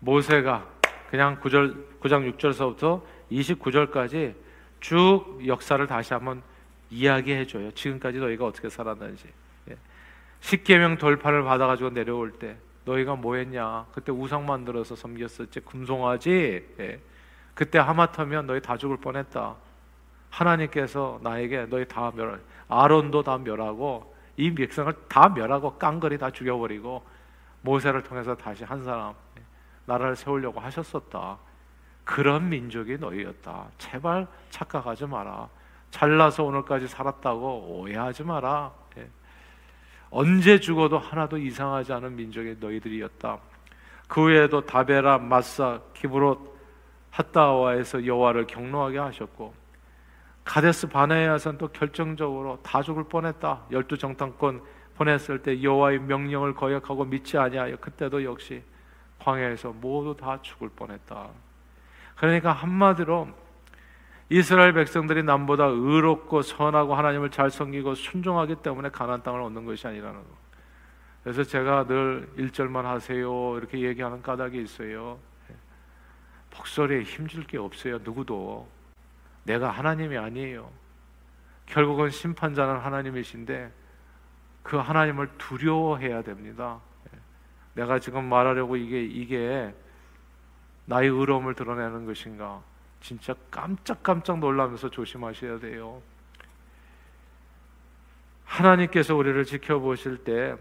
모세가 0.00 0.66
그냥 1.10 1.40
9절 1.40 2.00
9장 2.00 2.36
6절서부터 2.36 3.02
29절까지 3.30 4.34
쭉 4.80 5.40
역사를 5.46 5.84
다시 5.86 6.12
한번 6.14 6.42
이야기해 6.90 7.46
줘요. 7.46 7.70
지금까지 7.72 8.18
너희가 8.18 8.44
어떻게 8.44 8.68
살았는지. 8.68 9.28
예. 9.70 9.76
십계명 10.40 10.98
돌파를 10.98 11.44
받아 11.44 11.66
가지고 11.66 11.90
내려올 11.90 12.32
때 12.32 12.56
너희가 12.84 13.14
뭐 13.14 13.36
했냐? 13.36 13.86
그때 13.92 14.12
우상 14.12 14.44
만들어서 14.44 14.96
섬겼었지. 14.96 15.60
금송아지. 15.60 16.66
예. 16.80 17.00
그때 17.54 17.78
하마터면 17.78 18.46
너희 18.46 18.60
다 18.60 18.76
죽을 18.76 18.96
뻔했다. 18.96 19.54
하나님께서 20.30 21.20
나에게 21.22 21.66
너희 21.66 21.86
다 21.86 22.10
멸, 22.14 22.40
아론도 22.68 23.22
다 23.22 23.38
멸하고 23.38 24.14
이 24.36 24.54
백성을 24.54 24.92
다 25.08 25.28
멸하고 25.28 25.78
깡거리 25.78 26.18
다 26.18 26.30
죽여버리고 26.30 27.04
모세를 27.62 28.02
통해서 28.02 28.34
다시 28.34 28.64
한 28.64 28.82
사람 28.82 29.14
나라를 29.86 30.16
세우려고 30.16 30.60
하셨었다. 30.60 31.38
그런 32.04 32.48
민족이 32.48 32.98
너희였다. 32.98 33.66
제발 33.78 34.26
착각하지 34.50 35.06
마라. 35.06 35.48
잘나서 35.90 36.44
오늘까지 36.44 36.88
살았다고 36.88 37.78
오해하지 37.78 38.24
마라. 38.24 38.72
예. 38.98 39.08
언제 40.10 40.58
죽어도 40.58 40.98
하나도 40.98 41.38
이상하지 41.38 41.92
않은 41.92 42.16
민족이 42.16 42.56
너희들이었다. 42.58 43.38
그 44.08 44.24
외에도 44.24 44.64
다베라, 44.64 45.18
마사, 45.18 45.80
기브롯, 45.94 46.52
핫다와에서 47.10 48.06
여호와를 48.06 48.46
경노하게 48.46 48.98
하셨고 48.98 49.54
가데스 50.44 50.88
바네아선 50.88 51.58
또 51.58 51.68
결정적으로 51.68 52.58
다 52.62 52.82
죽을 52.82 53.04
뻔했다. 53.04 53.66
열두 53.70 53.96
정탐권 53.98 54.62
보냈을 54.96 55.42
때 55.42 55.62
여호와의 55.62 56.00
명령을 56.00 56.54
거역하고 56.54 57.04
믿지 57.04 57.38
아니하여 57.38 57.76
그때도 57.76 58.24
역시 58.24 58.62
광야에서 59.18 59.72
모두 59.72 60.16
다 60.16 60.40
죽을 60.42 60.68
뻔했다. 60.68 61.28
그러니까 62.16 62.52
한마디로 62.52 63.28
이스라엘 64.28 64.72
백성들이 64.72 65.22
남보다 65.22 65.66
의롭고 65.66 66.42
선하고 66.42 66.94
하나님을 66.94 67.30
잘 67.30 67.50
섬기고 67.50 67.94
순종하기 67.94 68.56
때문에 68.56 68.88
가나안 68.88 69.22
땅을 69.22 69.40
얻는 69.42 69.64
것이 69.64 69.86
아니라는 69.86 70.20
거. 70.20 70.28
그래서 71.22 71.44
제가 71.44 71.86
늘 71.86 72.28
1절만 72.36 72.82
하세요 72.82 73.56
이렇게 73.58 73.80
얘기하는 73.80 74.22
까닭이 74.22 74.60
있어요. 74.60 75.18
목소리에 76.56 77.02
힘줄 77.02 77.44
게 77.44 77.58
없어요. 77.58 77.98
누구도 78.02 78.68
내가 79.44 79.70
하나님이 79.70 80.16
아니에요. 80.16 80.70
결국은 81.66 82.10
심판자는 82.10 82.78
하나님이신데 82.80 83.72
그 84.62 84.76
하나님을 84.76 85.30
두려워해야 85.38 86.22
됩니다. 86.22 86.80
내가 87.74 87.98
지금 87.98 88.24
말하려고 88.28 88.76
이게 88.76 89.02
이게 89.02 89.74
나의 90.84 91.08
의로움을 91.08 91.54
드러내는 91.54 92.06
것인가? 92.06 92.62
진짜 93.00 93.34
깜짝깜짝 93.50 94.38
놀라면서 94.38 94.90
조심하셔야 94.90 95.58
돼요. 95.58 96.02
하나님께서 98.44 99.16
우리를 99.16 99.44
지켜보실 99.44 100.24
때 100.24 100.56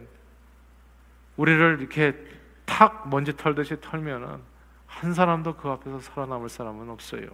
우리를 1.35 1.79
이렇게 1.79 2.15
탁 2.65 3.09
먼지 3.09 3.35
털듯이 3.35 3.79
털면은 3.81 4.39
한 4.87 5.13
사람도 5.13 5.57
그 5.57 5.69
앞에서 5.69 5.99
살아남을 5.99 6.49
사람은 6.49 6.89
없어요. 6.89 7.27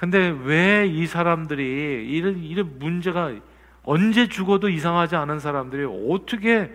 근데 0.00 0.30
왜 0.30 0.86
이 0.86 1.06
사람들이 1.06 2.08
이런 2.10 2.38
이런 2.38 2.78
문제가 2.78 3.34
언제 3.82 4.28
죽어도 4.28 4.70
이상하지 4.70 5.14
않은 5.16 5.40
사람들이 5.40 5.86
어떻게 6.10 6.72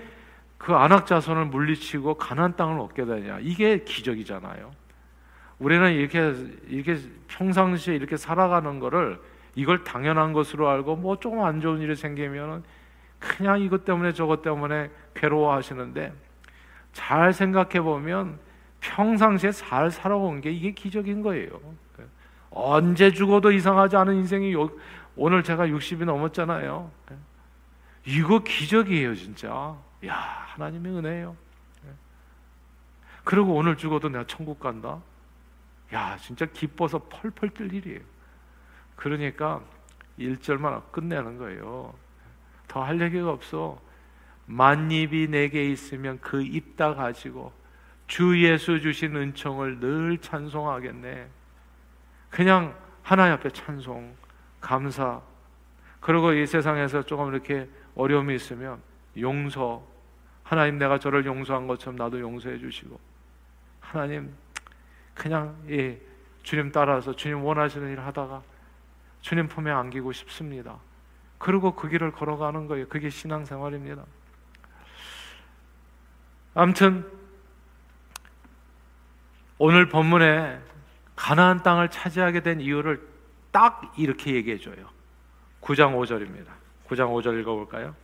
그 0.59 0.75
안악 0.75 1.07
자손을 1.07 1.45
물리치고 1.45 2.15
가나안 2.15 2.55
땅을 2.55 2.79
얻게 2.79 3.03
되냐? 3.03 3.39
이게 3.41 3.83
기적이잖아요. 3.83 4.71
우리는 5.57 5.91
이렇게 5.93 6.35
이렇게 6.67 6.99
평상시에 7.27 7.95
이렇게 7.95 8.15
살아가는 8.15 8.79
거를 8.79 9.19
이걸 9.55 9.83
당연한 9.83 10.31
것으로 10.31 10.69
알고 10.69 10.95
뭐 10.97 11.17
조금 11.17 11.41
안 11.41 11.61
좋은 11.61 11.81
일이 11.81 11.95
생기면은 11.95 12.61
그냥 13.17 13.59
이것 13.59 13.85
때문에 13.85 14.13
저것 14.13 14.43
때문에 14.43 14.91
괴로워하시는데 15.15 16.13
잘 16.93 17.33
생각해 17.33 17.81
보면 17.81 18.37
평상시에 18.81 19.51
잘 19.51 19.89
살아온 19.89 20.41
게 20.41 20.51
이게 20.51 20.71
기적인 20.73 21.23
거예요. 21.23 21.59
언제 22.55 23.11
죽어도 23.11 23.51
이상하지 23.51 23.97
않은 23.97 24.15
인생이 24.15 24.55
오늘 25.17 25.43
제가 25.43 25.67
60이 25.67 26.05
넘었잖아요. 26.05 26.89
이거 28.05 28.39
기적이에요, 28.39 29.13
진짜. 29.15 29.75
야, 30.05 30.15
하나님의 30.15 30.91
은혜예요. 30.93 31.35
그리고 33.23 33.55
오늘 33.55 33.75
죽어도 33.75 34.07
내가 34.09 34.25
천국 34.25 34.59
간다. 34.59 34.99
야, 35.93 36.17
진짜 36.17 36.45
기뻐서 36.45 36.99
펄펄 37.09 37.49
뛸 37.49 37.73
일이에요. 37.73 37.99
그러니까 38.95 39.61
1절만 40.17 40.91
끝내는 40.91 41.37
거예요. 41.37 41.93
더 42.67 42.83
할 42.83 43.01
얘기가 43.01 43.29
없어. 43.31 43.79
만입이 44.45 45.27
내게 45.27 45.69
있으면 45.71 46.19
그 46.21 46.41
입 46.41 46.77
다 46.77 46.93
가지고 46.93 47.51
주 48.07 48.41
예수 48.43 48.79
주신 48.79 49.15
은총을 49.15 49.79
늘 49.79 50.17
찬송하겠네. 50.19 51.27
그냥 52.29 52.75
하나님 53.03 53.33
앞에 53.33 53.49
찬송, 53.51 54.15
감사. 54.59 55.21
그리고 55.99 56.33
이 56.33 56.45
세상에서 56.45 57.03
조금 57.03 57.33
이렇게 57.33 57.69
어려움이 57.95 58.35
있으면 58.35 58.81
용서. 59.19 59.85
하나님 60.43 60.77
내가 60.77 60.99
저를 60.99 61.25
용서한 61.25 61.67
것처럼 61.67 61.95
나도 61.95 62.19
용서해 62.19 62.59
주시고. 62.59 62.99
하나님 63.79 64.33
그냥 65.13 65.55
예, 65.69 65.99
주님 66.43 66.71
따라서 66.71 67.15
주님 67.15 67.43
원하시는 67.43 67.91
일 67.91 67.99
하다가 67.99 68.43
주님 69.21 69.47
품에 69.47 69.71
안기고 69.71 70.11
싶습니다. 70.11 70.77
그리고 71.37 71.75
그 71.75 71.89
길을 71.89 72.11
걸어가는 72.11 72.67
거예요. 72.67 72.87
그게 72.87 73.09
신앙생활입니다. 73.09 74.03
아무튼 76.53 77.09
오늘 79.57 79.89
본문에 79.89 80.59
가나안 81.15 81.63
땅을 81.63 81.89
차지하게 81.89 82.41
된 82.41 82.61
이유를 82.61 83.01
딱 83.51 83.93
이렇게 83.97 84.33
얘기해 84.35 84.57
줘요. 84.57 84.89
9장 85.61 85.95
5절입니다. 85.95 86.47
9장 86.87 87.09
5절 87.13 87.39
읽어 87.39 87.55
볼까요? 87.55 87.95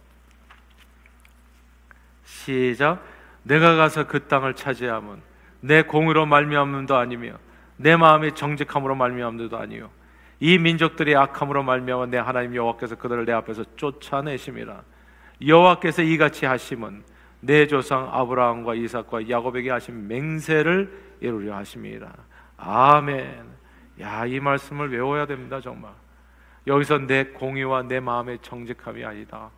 시작. 2.23 3.03
내가 3.43 3.75
가서 3.75 4.07
그 4.07 4.27
땅을 4.27 4.55
차지함은 4.55 5.21
내 5.61 5.83
공으로 5.83 6.25
말미암음도 6.25 6.95
아니며 6.95 7.33
내 7.77 7.95
마음이 7.95 8.33
정직함으로 8.33 8.95
말미암음도 8.95 9.57
아니요 9.57 9.89
이 10.39 10.57
민족들이 10.57 11.15
악함으로 11.15 11.63
말미암아 11.63 12.07
내 12.07 12.17
하나님 12.17 12.55
여호와께서 12.55 12.95
그들을 12.95 13.25
내 13.25 13.31
앞에서 13.31 13.63
쫓아내심이라 13.75 14.83
여호와께서 15.45 16.03
이같이 16.03 16.45
하심은 16.45 17.03
내 17.41 17.65
조상 17.65 18.09
아브라함과 18.11 18.75
이삭과 18.75 19.29
야곱에게 19.29 19.71
하신 19.71 20.07
맹세를 20.07 21.15
이루려 21.21 21.55
하심이라 21.55 22.11
아멘 22.63 23.51
야 23.99 24.25
이 24.25 24.39
말씀을 24.39 24.91
외워야 24.91 25.25
됩니다 25.25 25.59
정말 25.59 25.91
여기서 26.65 26.99
내 26.99 27.25
공의와 27.25 27.83
내 27.83 27.99
마음의 27.99 28.39
정직함이 28.41 29.03
아니다 29.03 29.49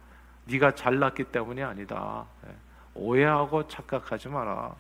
네가 0.45 0.75
잘났기 0.75 1.25
때문이 1.25 1.61
아니다 1.63 2.25
예. 2.47 2.55
오해하고 2.93 3.67
착각하지 3.67 4.29
마라 4.29 4.75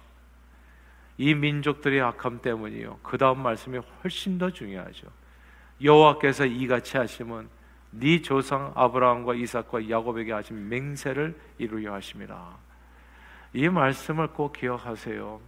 이 1.17 1.35
민족들의 1.35 2.01
악함 2.01 2.41
때문이요. 2.41 2.99
그 3.03 3.17
다음 3.17 3.41
말씀이 3.41 3.79
훨씬 4.03 4.37
더 4.37 4.49
중요하죠. 4.49 5.07
여호와께서 5.81 6.45
이같이 6.45 6.97
하심은 6.97 7.47
네 7.91 8.21
조상 8.21 8.71
아브라함과 8.75 9.35
이삭과 9.35 9.89
야곱에게 9.89 10.31
하신 10.31 10.69
맹세를 10.69 11.39
이루려 11.59 11.93
하심이라. 11.93 12.57
이 13.53 13.69
말씀을 13.69 14.29
꼭 14.29 14.53
기억하세요. 14.53 15.39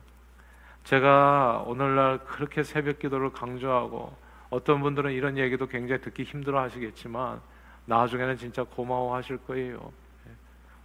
제가 0.86 1.64
오늘날 1.66 2.20
그렇게 2.26 2.64
새벽 2.64 3.00
기도를 3.00 3.32
강조하고 3.32 4.16
어떤 4.50 4.82
분들은 4.82 5.12
이런 5.12 5.38
얘기도 5.38 5.68
굉장히 5.68 6.02
듣기 6.02 6.24
힘들어 6.24 6.62
하시겠지만 6.62 7.42
나중에는 7.86 8.38
진짜 8.38 8.64
고마워 8.64 9.16
하실 9.16 9.38
거예요. 9.38 9.92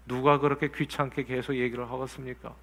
누가 0.06 0.38
그렇게 0.38 0.68
귀찮게 0.68 1.24
계속 1.24 1.54
얘기를 1.54 1.88
하겠습니까? 1.90 2.54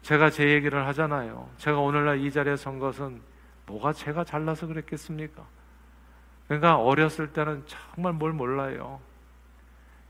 제가 0.00 0.30
제 0.30 0.48
얘기를 0.48 0.86
하잖아요. 0.86 1.48
제가 1.58 1.78
오늘날 1.78 2.18
이 2.18 2.30
자리에 2.30 2.56
선 2.56 2.78
것은 2.78 3.20
뭐가 3.66 3.92
제가 3.92 4.24
잘나서 4.24 4.66
그랬겠습니까? 4.66 5.44
그러니까 6.46 6.78
어렸을 6.78 7.34
때는 7.34 7.64
정말 7.66 8.14
뭘 8.14 8.32
몰라요. 8.32 9.00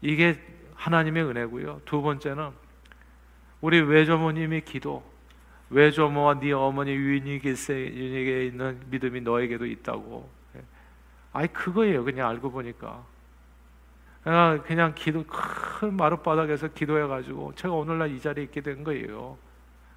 이게 0.01 0.41
하나님의 0.77 1.25
은혜고요. 1.25 1.83
두 1.85 2.03
번째는 2.03 2.53
우리 3.61 3.81
외조모님의 3.81 4.65
기도, 4.65 5.03
외조모와 5.71 6.41
네 6.41 6.53
어머니 6.53 6.93
유인에게 6.93 8.47
있는 8.47 8.81
믿음이 8.91 9.21
너에게도 9.21 9.67
있다고. 9.67 10.29
아이 11.33 11.47
그거예요. 11.49 12.05
그냥 12.05 12.29
알고 12.29 12.51
보니까. 12.51 13.05
그냥 14.65 14.93
기도 14.95 15.25
큰 15.25 15.97
마룻바닥에서 15.97 16.69
기도해 16.69 17.07
가지고 17.07 17.53
제가 17.55 17.75
오늘날 17.75 18.11
이 18.11 18.21
자리에 18.21 18.45
있게 18.45 18.61
된 18.61 18.85
거예요. 18.85 19.39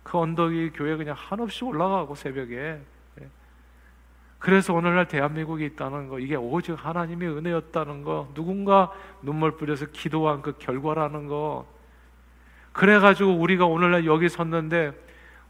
그 0.03 0.17
언덕 0.17 0.51
위 0.51 0.71
교회 0.71 0.95
그냥 0.95 1.15
한없이 1.17 1.63
올라가고 1.63 2.15
새벽에 2.15 2.81
예. 3.21 3.27
그래서 4.39 4.73
오늘날 4.73 5.07
대한민국이 5.07 5.65
있다는 5.65 6.07
거 6.07 6.19
이게 6.19 6.35
오직 6.35 6.73
하나님의 6.73 7.29
은혜였다는 7.29 8.03
거 8.03 8.29
누군가 8.33 8.91
눈물 9.21 9.57
뿌려서 9.57 9.85
기도한 9.85 10.41
그 10.41 10.57
결과라는 10.57 11.27
거 11.27 11.67
그래가지고 12.71 13.35
우리가 13.35 13.65
오늘날 13.65 14.05
여기 14.05 14.27
섰는데 14.27 14.93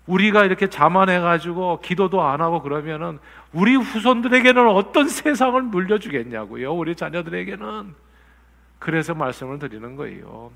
우리가 0.07 0.45
이렇게 0.45 0.67
자만해가지고 0.67 1.81
기도도 1.81 2.21
안 2.21 2.41
하고 2.41 2.61
그러면은 2.61 3.19
우리 3.53 3.75
후손들에게는 3.75 4.67
어떤 4.69 5.07
세상을 5.07 5.61
물려주겠냐고요 5.61 6.73
우리 6.73 6.95
자녀들에게는 6.95 7.93
그래서 8.79 9.13
말씀을 9.13 9.59
드리는 9.59 9.95
거예요 9.95 10.51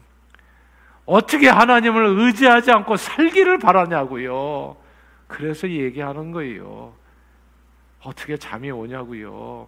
어떻게 1.05 1.47
하나님을 1.47 2.05
의지하지 2.19 2.71
않고 2.71 2.97
살기를 2.97 3.59
바라냐고요. 3.59 4.75
그래서 5.27 5.69
얘기하는 5.69 6.31
거예요. 6.31 6.93
어떻게 8.03 8.37
잠이 8.37 8.71
오냐고요. 8.71 9.67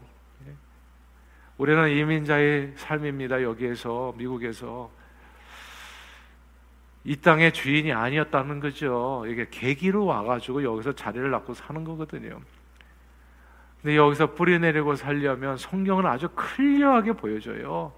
우리는 1.57 1.89
이민자의 1.89 2.73
삶입니다. 2.75 3.41
여기에서 3.43 4.13
미국에서 4.17 4.89
이 7.07 7.15
땅의 7.15 7.53
주인이 7.53 7.93
아니었다는 7.93 8.59
거죠. 8.59 9.23
이게 9.29 9.47
계기로 9.49 10.03
와가지고 10.03 10.61
여기서 10.61 10.91
자리를 10.91 11.31
낳고 11.31 11.53
사는 11.53 11.81
거거든요. 11.85 12.41
근데 13.81 13.95
여기서 13.95 14.33
뿌리 14.33 14.59
내리고 14.59 14.93
살려면 14.93 15.55
성경은 15.55 16.05
아주 16.05 16.27
클리어하게 16.35 17.13
보여줘요. 17.13 17.93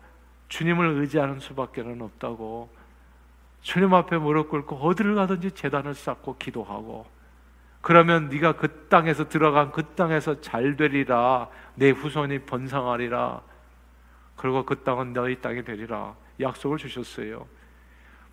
주님을 0.49 0.89
의지하는 0.99 1.39
수밖에는 1.39 1.99
없다고. 2.03 2.69
주님 3.63 3.95
앞에 3.95 4.19
무릎 4.19 4.49
꿇고 4.49 4.75
어디를 4.75 5.15
가든지 5.15 5.51
재단을 5.53 5.95
쌓고 5.95 6.37
기도하고 6.37 7.07
그러면 7.81 8.29
네가 8.29 8.57
그 8.57 8.87
땅에서 8.89 9.27
들어간 9.27 9.71
그 9.71 9.83
땅에서 9.95 10.39
잘 10.39 10.75
되리라 10.75 11.49
내 11.73 11.89
후손이 11.89 12.45
번성하리라 12.45 13.41
그리고 14.35 14.63
그 14.65 14.83
땅은 14.83 15.13
너희 15.13 15.41
땅이 15.41 15.63
되리라 15.63 16.13
약속을 16.39 16.77
주셨어요. 16.77 17.47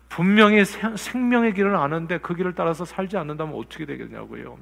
분명히 0.09 0.63
생명의 0.65 1.53
길을 1.53 1.75
아는데 1.75 2.17
그 2.19 2.35
길을 2.35 2.53
따라서 2.55 2.85
살지 2.85 3.17
않는다면 3.17 3.55
어떻게 3.55 3.85
되겠냐고요. 3.85 4.57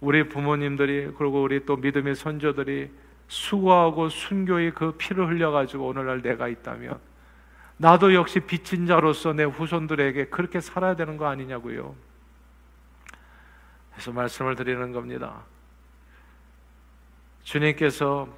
우리 0.00 0.28
부모님들이 0.28 1.12
그리고 1.16 1.42
우리 1.42 1.64
또 1.64 1.76
믿음의 1.76 2.14
선조들이 2.14 2.90
수고하고 3.28 4.10
순교의 4.10 4.72
그 4.74 4.92
피를 4.92 5.28
흘려가지고 5.28 5.86
오늘날 5.86 6.20
내가 6.20 6.48
있다면 6.48 6.98
나도 7.78 8.14
역시 8.14 8.40
빚진 8.40 8.86
자로서 8.86 9.32
내 9.32 9.44
후손들에게 9.44 10.26
그렇게 10.26 10.60
살아야 10.60 10.94
되는 10.94 11.16
거 11.16 11.26
아니냐고요. 11.26 11.94
그래서 13.92 14.12
말씀을 14.12 14.56
드리는 14.56 14.92
겁니다. 14.92 15.42
주님께서 17.42 18.28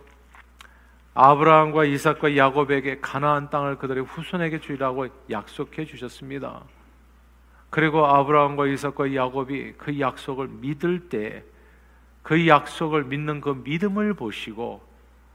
아브라함과 1.17 1.85
이삭과 1.85 2.37
야곱에게 2.37 3.01
가나안 3.01 3.51
땅을 3.51 3.79
그들의 3.79 4.05
후손에게 4.05 4.61
주리라고 4.61 5.09
약속해 5.31 5.85
주셨습니다. 5.85 6.63
그리고 7.71 8.07
아브라함과 8.07 8.67
이삭과 8.69 9.15
야곱이 9.15 9.75
그 9.79 9.99
약속을 9.99 10.49
믿을 10.49 11.09
때 11.09 11.43
그 12.27 12.49
약속을 12.49 13.05
믿는 13.05 13.41
그 13.41 13.51
믿음을 13.51 14.13
보시고 14.15 14.85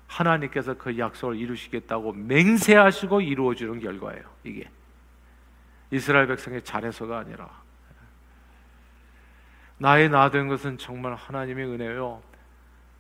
하나님께서 0.08 0.74
그 0.74 0.98
약속을 0.98 1.38
이루시겠다고 1.38 2.12
맹세하시고 2.12 3.22
이루어 3.22 3.56
주는 3.56 3.80
결과예요. 3.80 4.24
이게 4.44 4.70
이스라엘 5.89 6.28
백성의 6.28 6.63
잘해서가 6.63 7.20
아니라 7.20 7.50
나의 9.78 10.10
나 10.10 10.30
된 10.30 10.50
것은 10.50 10.78
정말 10.78 11.15
하나님의 11.15 11.65
은혜요. 11.65 12.22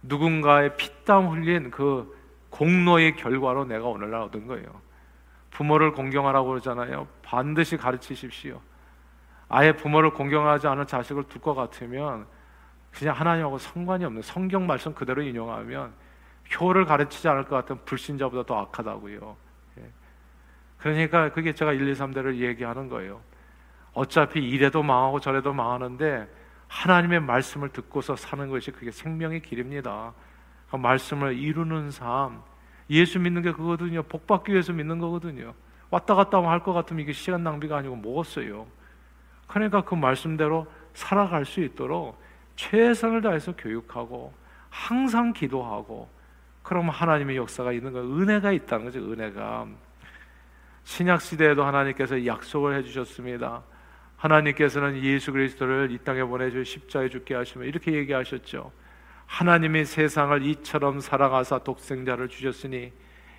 누군가의 0.03 0.77
피땀 0.77 1.27
흘린 1.27 1.69
그 1.69 2.17
공로의 2.51 3.15
결과로 3.15 3.65
내가 3.65 3.87
오늘날 3.87 4.21
얻은 4.21 4.45
거예요. 4.45 4.67
부모를 5.49 5.91
공경하라고 5.93 6.49
그러잖아요. 6.49 7.07
반드시 7.23 7.77
가르치십시오. 7.77 8.61
아예 9.49 9.73
부모를 9.73 10.11
공경하지 10.11 10.67
않은 10.67 10.85
자식을 10.85 11.23
둘 11.23 11.41
것 11.41 11.55
같으면 11.55 12.27
그냥 12.91 13.15
하나님하고 13.15 13.57
상관이 13.57 14.05
없는 14.05 14.21
성경 14.21 14.67
말씀 14.67 14.93
그대로 14.93 15.21
인용하면 15.21 15.93
효를 16.59 16.85
가르치지 16.85 17.27
않을 17.29 17.45
것 17.45 17.55
같은 17.55 17.83
불신자보다 17.85 18.45
더 18.45 18.59
악하다고요. 18.61 19.37
예. 19.79 19.89
그러니까 20.77 21.31
그게 21.31 21.53
제가 21.53 21.73
1, 21.73 21.87
2, 21.87 21.93
3대를 21.93 22.35
얘기하는 22.37 22.89
거예요. 22.89 23.21
어차피 23.93 24.39
이래도 24.39 24.83
망하고 24.83 25.19
저래도 25.19 25.53
망하는데 25.53 26.27
하나님의 26.67 27.21
말씀을 27.21 27.69
듣고서 27.69 28.15
사는 28.15 28.49
것이 28.49 28.71
그게 28.71 28.91
생명의 28.91 29.41
길입니다. 29.41 30.13
그 30.71 30.77
말씀을 30.77 31.37
이루는 31.37 31.91
삶, 31.91 32.41
예수 32.89 33.19
믿는 33.19 33.41
게 33.41 33.51
그거거든요. 33.51 34.03
복 34.03 34.25
받기 34.25 34.53
위해서 34.53 34.71
믿는 34.71 34.99
거거든요. 34.99 35.53
왔다 35.89 36.15
갔다 36.15 36.37
할 36.41 36.61
것 36.61 36.71
같으면 36.71 37.03
이게 37.03 37.11
시간 37.11 37.43
낭비가 37.43 37.77
아니고 37.77 37.97
뭐겠어요. 37.97 38.65
그러니까 39.47 39.81
그 39.81 39.95
말씀대로 39.95 40.65
살아갈 40.93 41.45
수 41.45 41.61
있도록 41.61 42.21
최선을 42.55 43.21
다해서 43.21 43.53
교육하고 43.55 44.33
항상 44.69 45.33
기도하고 45.33 46.09
그럼 46.63 46.89
하나님의 46.89 47.35
역사가 47.35 47.73
있는 47.73 47.91
거 47.91 47.99
은혜가 47.99 48.53
있다는 48.53 48.85
거죠. 48.85 48.99
은혜가 48.99 49.67
신약 50.85 51.21
시대에도 51.21 51.65
하나님께서 51.65 52.25
약속을 52.25 52.77
해주셨습니다. 52.77 53.61
하나님께서는 54.15 55.03
예수 55.03 55.33
그리스도를 55.33 55.91
이 55.91 55.97
땅에 55.97 56.23
보내주 56.23 56.63
십자에 56.63 57.09
죽게 57.09 57.35
하시며 57.35 57.65
이렇게 57.65 57.91
얘기하셨죠. 57.91 58.71
하나님이 59.31 59.85
세상을 59.85 60.45
이처럼 60.45 60.99
사랑하사 60.99 61.59
독생자를 61.59 62.27
주셨으니 62.27 62.91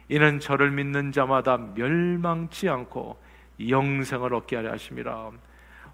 이는 0.09 0.41
저를 0.41 0.71
믿는 0.71 1.13
자마다 1.13 1.59
멸망치 1.75 2.67
않고 2.67 3.21
영생을 3.69 4.33
얻게 4.33 4.57
하려 4.57 4.73
하심이라. 4.73 5.31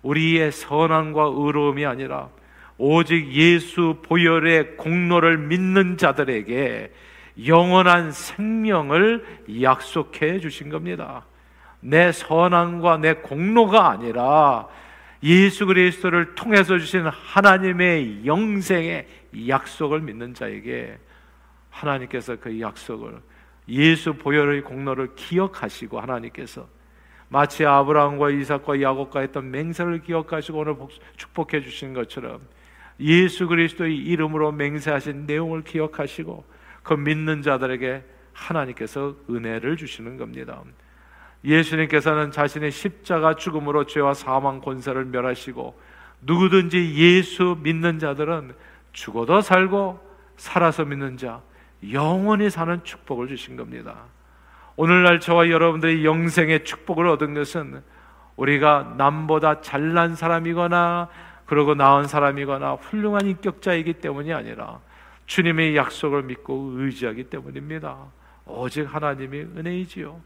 우리의 0.03 0.53
선함과 0.53 1.33
의로움이 1.35 1.85
아니라 1.85 2.29
오직 2.79 3.33
예수 3.33 3.97
보혈의 4.05 4.77
공로를 4.77 5.37
믿는 5.37 5.97
자들에게 5.97 6.93
영원한 7.49 8.13
생명을 8.13 9.43
약속해 9.63 10.39
주신 10.39 10.71
겁니다. 10.71 11.27
내 11.81 12.13
선함과 12.13 12.99
내 12.99 13.15
공로가 13.15 13.91
아니라 13.91 14.69
예수 15.25 15.67
그리스도를 15.67 16.37
통해서 16.37 16.79
주신 16.79 17.05
하나님의 17.07 18.25
영생의 18.25 19.07
약속을 19.49 20.01
믿는 20.01 20.35
자에게 20.35 20.99
하나님께서 21.71 22.37
그 22.37 22.61
약속을 22.61 23.21
예수 23.69 24.15
보혈의 24.15 24.63
공로를 24.63 25.15
기억하시고 25.15 26.01
하나님께서 26.01 26.69
마치 27.29 27.67
아브라함과 27.67 28.31
이삭과 28.31 28.81
야곱과 28.81 29.21
했던 29.21 29.51
맹세를 29.51 30.03
기억하시고 30.03 30.59
오늘 30.59 30.77
축복해 31.17 31.61
주신 31.61 31.93
것처럼 31.93 32.41
예수 33.01 33.47
그리스도의 33.47 33.97
이름으로 33.97 34.53
맹세하신 34.53 35.27
내용을 35.27 35.63
기억하시고 35.63 36.45
그 36.83 36.95
믿는 36.95 37.43
자들에게 37.43 38.03
하나님께서 38.33 39.15
은혜를 39.29 39.77
주시는 39.77 40.17
겁니다. 40.17 40.63
예수님께서는 41.45 42.33
자신의 42.33 42.71
십자가 42.71 43.35
죽음으로 43.35 43.85
죄와 43.85 44.15
사망 44.15 44.61
권세를 44.61 45.05
멸하시고 45.05 45.79
누구든지 46.23 46.95
예수 46.97 47.59
믿는 47.63 47.99
자들은 47.99 48.55
죽어도 48.99 49.41
살고 49.41 50.01
살아서 50.37 50.85
믿는 50.85 51.17
자 51.17 51.41
영원히 51.93 52.51
사는 52.51 52.83
축복을 52.83 53.29
주신 53.29 53.57
겁니다. 53.57 53.95
오늘날 54.75 55.21
저와 55.21 55.51
여러분들이 55.51 56.05
영생의 56.05 56.65
축복을 56.65 57.07
얻은 57.07 57.33
것은 57.35 57.81
우리가 58.35 58.95
남보다 58.99 59.61
잘난 59.61 60.17
사람이거나 60.17 61.09
그러고 61.47 61.77
나은 61.77 62.09
사람이거나 62.09 62.75
훌륭한 62.75 63.27
인격자이기 63.27 63.95
때문이 63.95 64.33
아니라 64.33 64.81
주님의 65.27 65.77
약속을 65.77 66.25
믿고 66.25 66.73
의지하기 66.75 67.25
때문입니다. 67.25 67.99
오직 68.47 68.83
하나님의 68.83 69.43
은혜이지요. 69.57 70.21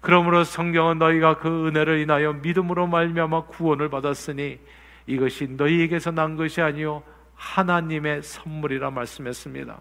그러므로 0.00 0.42
성경은 0.42 0.98
너희가 0.98 1.36
그 1.36 1.68
은혜를 1.68 1.98
인하여 1.98 2.32
믿음으로 2.32 2.86
말미암아 2.86 3.44
구원을 3.44 3.90
받았으니 3.90 4.58
이것이 5.06 5.48
너희에게서 5.48 6.12
난 6.12 6.36
것이 6.36 6.62
아니요 6.62 7.02
하나님의 7.36 8.22
선물이라 8.22 8.90
말씀했습니다. 8.90 9.78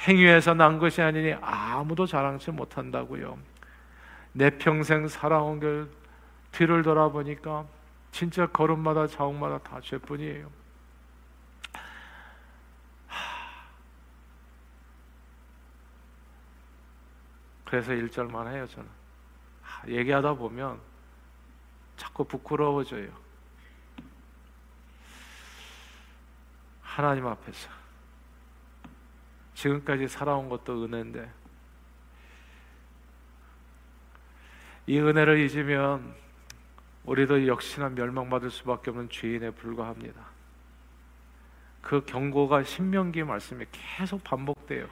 행위에서 0.00 0.54
난 0.54 0.78
것이 0.78 1.02
아니니 1.02 1.34
아무도 1.40 2.06
자랑치 2.06 2.50
못한다고요. 2.50 3.38
내 4.32 4.50
평생 4.50 5.06
살아온 5.06 5.60
걸 5.60 5.88
뒤를 6.52 6.82
돌아보니까 6.82 7.66
진짜 8.10 8.46
걸음마다 8.46 9.06
자옥마다 9.06 9.58
다 9.58 9.80
죄뿐이에요. 9.80 10.50
그래서 17.64 17.92
1절만 17.92 18.52
해요, 18.52 18.66
저는. 18.68 18.88
얘기하다 19.88 20.34
보면 20.34 20.78
자꾸 21.96 22.24
부끄러워져요. 22.24 23.23
하나님 26.94 27.26
앞에서 27.26 27.68
지금까지 29.54 30.06
살아온 30.06 30.48
것도 30.48 30.84
은혜인데 30.84 31.28
이 34.86 35.00
은혜를 35.00 35.40
잊으면 35.40 36.14
우리도 37.04 37.48
역시나 37.48 37.88
멸망받을 37.88 38.48
수밖에 38.48 38.90
없는 38.90 39.08
죄인에 39.10 39.50
불과합니다. 39.50 40.24
그 41.82 42.04
경고가 42.04 42.62
신명기 42.62 43.24
말씀에 43.24 43.66
계속 43.72 44.22
반복돼요. 44.22 44.86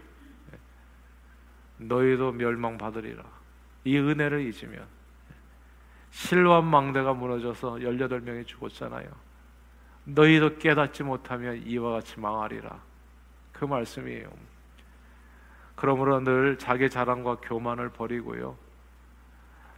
너희도 1.77 2.33
멸망받으리라. 2.33 3.23
이 3.85 3.97
은혜를 3.97 4.41
잊으면 4.41 4.89
실로암 6.11 6.65
망대가 6.65 7.15
무너져서 7.15 7.75
18명이 7.77 8.45
죽었잖아요. 8.45 9.32
너희도 10.05 10.59
깨닫지 10.59 11.03
못하면 11.03 11.57
이와 11.67 11.93
같이 11.93 12.19
망하리라. 12.19 12.81
그 13.53 13.65
말씀이에요. 13.65 14.31
그러므로 15.75 16.21
늘 16.21 16.59
자기 16.59 16.91
자랑과 16.91 17.37
교만을 17.37 17.91
버리고요. 17.91 18.57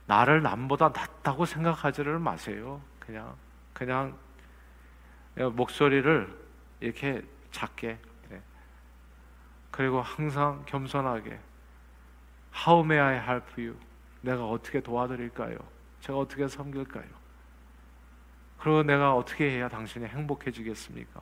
나를 0.07 0.43
남보다 0.43 0.89
낫다고 0.91 1.47
생각하지를 1.47 2.19
마세요. 2.19 2.81
그냥 2.99 3.35
그냥 3.73 4.17
목소리를 5.35 6.45
이렇게 6.81 7.23
작게 7.51 7.99
네. 8.29 8.43
그리고 9.71 10.01
항상 10.03 10.63
겸손하게 10.67 11.39
How 12.67 12.85
may 12.85 13.01
I 13.01 13.15
help 13.17 13.61
you? 13.61 13.77
내가 14.21 14.47
어떻게 14.47 14.81
도와드릴까요? 14.81 15.57
제가 16.01 16.19
어떻게 16.19 16.47
섬길까요? 16.47 17.24
그리고 18.65 18.83
내가 18.83 19.15
어떻게 19.15 19.51
해야 19.51 19.69
당신이 19.69 20.07
행복해지겠습니까? 20.07 21.21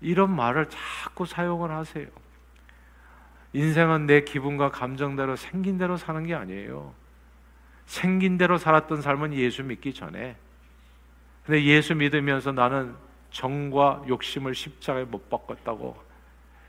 이런 0.00 0.34
말을 0.34 0.70
자꾸 0.70 1.26
사용을 1.26 1.70
하세요. 1.70 2.06
인생은 3.52 4.06
내 4.06 4.22
기분과 4.22 4.70
감정대로 4.70 5.36
생긴 5.36 5.76
대로 5.76 5.98
사는 5.98 6.24
게 6.24 6.34
아니에요. 6.34 6.94
생긴 7.84 8.38
대로 8.38 8.56
살았던 8.56 9.02
삶은 9.02 9.34
예수 9.34 9.62
믿기 9.62 9.92
전에. 9.92 10.34
근데 11.44 11.62
예수 11.64 11.94
믿으면서 11.94 12.52
나는 12.52 12.96
정과 13.30 14.04
욕심을 14.08 14.54
십자가에 14.54 15.04
못 15.04 15.28
바꿨다고 15.28 15.94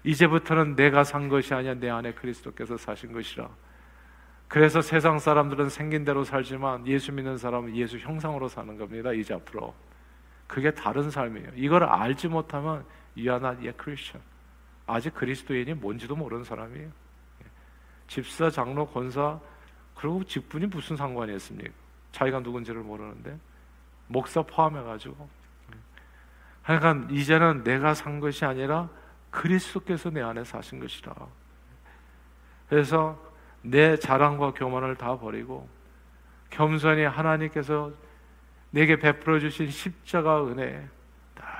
이제부터는 0.03 0.75
내가 0.75 1.05
산 1.05 1.29
것이 1.29 1.53
아니야 1.53 1.75
내 1.75 1.89
안에 1.89 2.13
그리스도께서 2.13 2.75
사신 2.75 3.13
것이라. 3.13 3.47
그래서 4.51 4.81
세상 4.81 5.17
사람들은 5.17 5.69
생긴 5.69 6.03
대로 6.03 6.25
살지만 6.25 6.85
예수 6.85 7.13
믿는 7.13 7.37
사람은 7.37 7.73
예수 7.73 7.97
형상으로 7.97 8.49
사는 8.49 8.77
겁니다. 8.77 9.13
이제 9.13 9.33
앞으로. 9.33 9.73
그게 10.45 10.69
다른 10.71 11.09
삶이에요. 11.09 11.51
이걸 11.55 11.85
알지 11.85 12.27
못하면 12.27 12.83
you 13.15 13.31
are 13.31 13.37
not. 13.37 14.19
아직 14.87 15.13
그리스도인이 15.13 15.75
뭔지도 15.75 16.17
모르는 16.17 16.43
사람이에요. 16.43 16.89
집사, 18.07 18.49
장로, 18.49 18.85
권사 18.87 19.39
그리고 19.95 20.21
직분이 20.25 20.65
무슨 20.65 20.97
상관이 20.97 21.33
있습니까? 21.35 21.71
자기가 22.11 22.41
누군지를 22.41 22.81
모르는데 22.81 23.39
목사 24.07 24.41
포함해 24.41 24.83
가지고 24.83 25.29
하여간 26.63 27.07
이제는 27.09 27.63
내가 27.63 27.93
산 27.93 28.19
것이 28.19 28.43
아니라 28.43 28.89
그리스도께서 29.29 30.09
내 30.09 30.19
안에 30.19 30.43
사신 30.43 30.81
것이라. 30.81 31.15
그래서 32.67 33.30
내 33.61 33.97
자랑과 33.97 34.53
교만을 34.53 34.95
다 34.95 35.17
버리고 35.17 35.67
겸손히 36.49 37.03
하나님께서 37.03 37.91
내게 38.71 38.97
베풀어 38.97 39.39
주신 39.39 39.69
십자가 39.69 40.45
은혜 40.45 40.87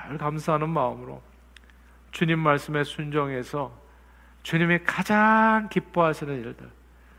늘 0.08 0.18
감사하는 0.18 0.68
마음으로 0.68 1.22
주님 2.10 2.38
말씀에 2.38 2.84
순종해서 2.84 3.82
주님이 4.42 4.80
가장 4.80 5.68
기뻐하시는 5.70 6.40
일들, 6.42 6.68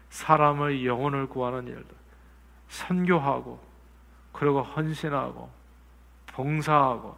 사람의 0.10 0.86
영혼을 0.86 1.28
구하는 1.28 1.68
일들, 1.68 1.86
선교하고 2.68 3.64
그리고 4.34 4.62
헌신하고 4.62 5.50
봉사하고 6.28 7.18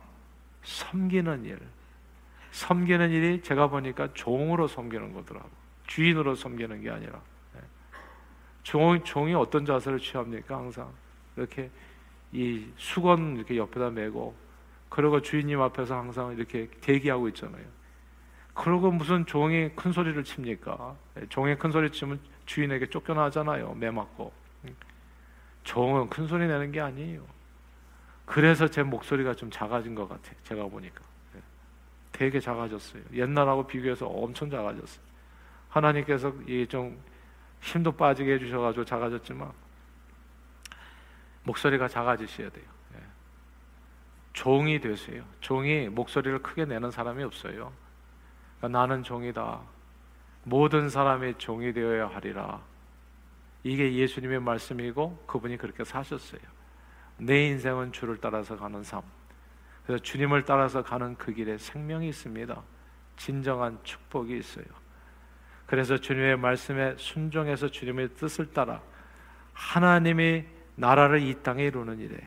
섬기는 0.63 1.45
일, 1.45 1.59
섬기는 2.51 3.09
일이 3.09 3.41
제가 3.41 3.67
보니까 3.67 4.09
종으로 4.13 4.67
섬기는 4.67 5.13
거더라고. 5.13 5.49
주인으로 5.87 6.35
섬기는 6.35 6.81
게 6.81 6.89
아니라. 6.89 7.19
종, 8.65 8.99
종이 9.03 9.35
어떤 9.35 9.63
자세를 9.63 9.99
취합니까? 9.99 10.57
항상 10.57 10.91
이렇게 11.37 11.69
이 12.31 12.65
수건 12.77 13.37
이렇게 13.37 13.57
옆에다 13.57 13.91
메고 13.91 14.35
그리고 14.89 15.21
주인님 15.21 15.61
앞에서 15.61 15.95
항상 15.95 16.33
이렇게 16.33 16.67
대기하고 16.81 17.27
있잖아요. 17.29 17.63
그러고 18.55 18.89
무슨 18.89 19.23
종이 19.27 19.69
큰 19.75 19.91
소리를 19.91 20.21
칩니까? 20.23 20.95
종이 21.29 21.55
큰 21.55 21.71
소리 21.71 21.91
치면 21.91 22.19
주인에게 22.47 22.89
쫓겨나잖아요. 22.89 23.75
매 23.75 23.91
맞고. 23.91 24.33
종은 25.63 26.09
큰 26.09 26.27
소리 26.27 26.47
내는 26.47 26.71
게 26.71 26.81
아니에요. 26.81 27.21
그래서 28.25 28.67
제 28.67 28.81
목소리가 28.81 29.35
좀 29.35 29.51
작아진 29.51 29.93
것 29.93 30.09
같아요. 30.09 30.35
제가 30.43 30.63
보니까. 30.65 31.03
되게 32.11 32.39
작아졌어요. 32.39 33.03
옛날하고 33.13 33.67
비교해서 33.67 34.07
엄청 34.07 34.49
작아졌어요. 34.49 35.05
하나님께서 35.69 36.33
이좀 36.47 36.97
힘도 37.61 37.91
빠지게 37.91 38.33
해주셔가지고 38.33 38.85
작아졌지만 38.85 39.51
목소리가 41.43 41.87
작아지셔야 41.87 42.49
돼요. 42.49 42.65
예. 42.95 42.99
종이 44.33 44.79
되세요. 44.79 45.23
종이 45.39 45.87
목소리를 45.89 46.41
크게 46.41 46.65
내는 46.65 46.91
사람이 46.91 47.23
없어요. 47.23 47.71
그러니까 48.57 48.79
나는 48.79 49.03
종이다. 49.03 49.61
모든 50.43 50.89
사람이 50.89 51.35
종이 51.37 51.73
되어야 51.73 52.07
하리라. 52.07 52.61
이게 53.63 53.93
예수님의 53.93 54.41
말씀이고 54.41 55.23
그분이 55.25 55.57
그렇게 55.57 55.83
사셨어요. 55.83 56.41
내 57.17 57.47
인생은 57.47 57.91
주를 57.91 58.17
따라서 58.17 58.55
가는 58.55 58.83
삶. 58.83 59.01
그래서 59.85 60.01
주님을 60.03 60.45
따라서 60.45 60.83
가는 60.83 61.15
그 61.15 61.33
길에 61.33 61.57
생명이 61.57 62.09
있습니다. 62.09 62.61
진정한 63.17 63.79
축복이 63.83 64.37
있어요. 64.37 64.65
그래서 65.65 65.97
주님의 65.97 66.37
말씀에 66.37 66.95
순종해서 66.97 67.69
주님의 67.69 68.09
뜻을 68.15 68.51
따라 68.53 68.81
하나님이 69.53 70.45
나라를 70.75 71.21
이 71.21 71.33
땅에 71.41 71.65
이루는 71.65 71.99
일에 71.99 72.17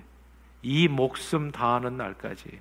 이 0.63 0.89
목숨 0.89 1.53
다하는 1.53 1.97
날까지 1.97 2.61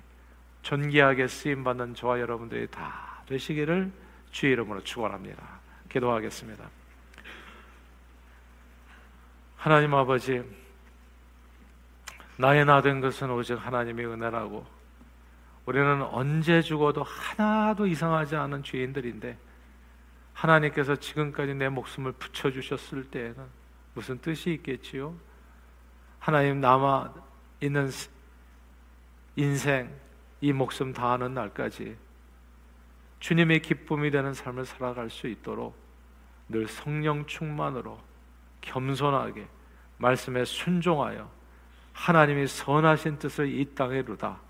존귀하게 0.62 1.28
쓰임 1.28 1.64
받는 1.64 1.94
저와 1.94 2.20
여러분들이 2.20 2.68
다 2.68 3.22
되시기를 3.26 3.90
주의 4.30 4.52
이름으로 4.52 4.82
축원합니다. 4.84 5.60
기도하겠습니다. 5.88 6.68
하나님 9.56 9.94
아버지 9.94 10.42
나의 12.36 12.64
나된 12.64 13.00
것은 13.00 13.30
오직 13.30 13.54
하나님의 13.54 14.06
은혜라고 14.06 14.64
우리는 15.66 16.02
언제 16.02 16.62
죽어도 16.62 17.02
하나도 17.02 17.86
이상하지 17.86 18.36
않은 18.36 18.62
죄인들인데 18.62 19.36
하나님께서 20.38 20.94
지금까지 20.94 21.54
내 21.54 21.68
목숨을 21.68 22.12
붙여주셨을 22.12 23.10
때에는 23.10 23.44
무슨 23.94 24.20
뜻이 24.20 24.52
있겠지요? 24.52 25.16
하나님 26.20 26.60
남아 26.60 27.12
있는 27.60 27.90
인생, 29.34 29.92
이 30.40 30.52
목숨 30.52 30.92
다하는 30.92 31.34
날까지 31.34 31.96
주님의 33.18 33.62
기쁨이 33.62 34.12
되는 34.12 34.32
삶을 34.32 34.64
살아갈 34.64 35.10
수 35.10 35.26
있도록 35.26 35.76
늘 36.48 36.68
성령 36.68 37.26
충만으로 37.26 37.98
겸손하게 38.60 39.48
말씀에 39.96 40.44
순종하여 40.44 41.28
하나님이 41.92 42.46
선하신 42.46 43.18
뜻을 43.18 43.48
이 43.48 43.74
땅에 43.74 43.98
이루다 43.98 44.40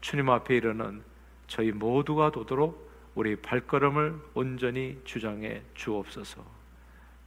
주님 0.00 0.28
앞에 0.28 0.56
이르는 0.56 1.04
저희 1.46 1.70
모두가 1.70 2.32
도도록 2.32 2.89
우리 3.14 3.36
발걸음을 3.36 4.14
온전히 4.34 4.98
주장해 5.04 5.62
주옵소서. 5.74 6.44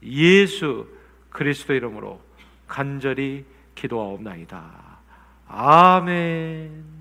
예수 0.03 0.87
그리스도 1.29 1.73
이름으로 1.73 2.21
간절히 2.67 3.45
기도하옵나이다. 3.75 4.99
아멘. 5.47 6.92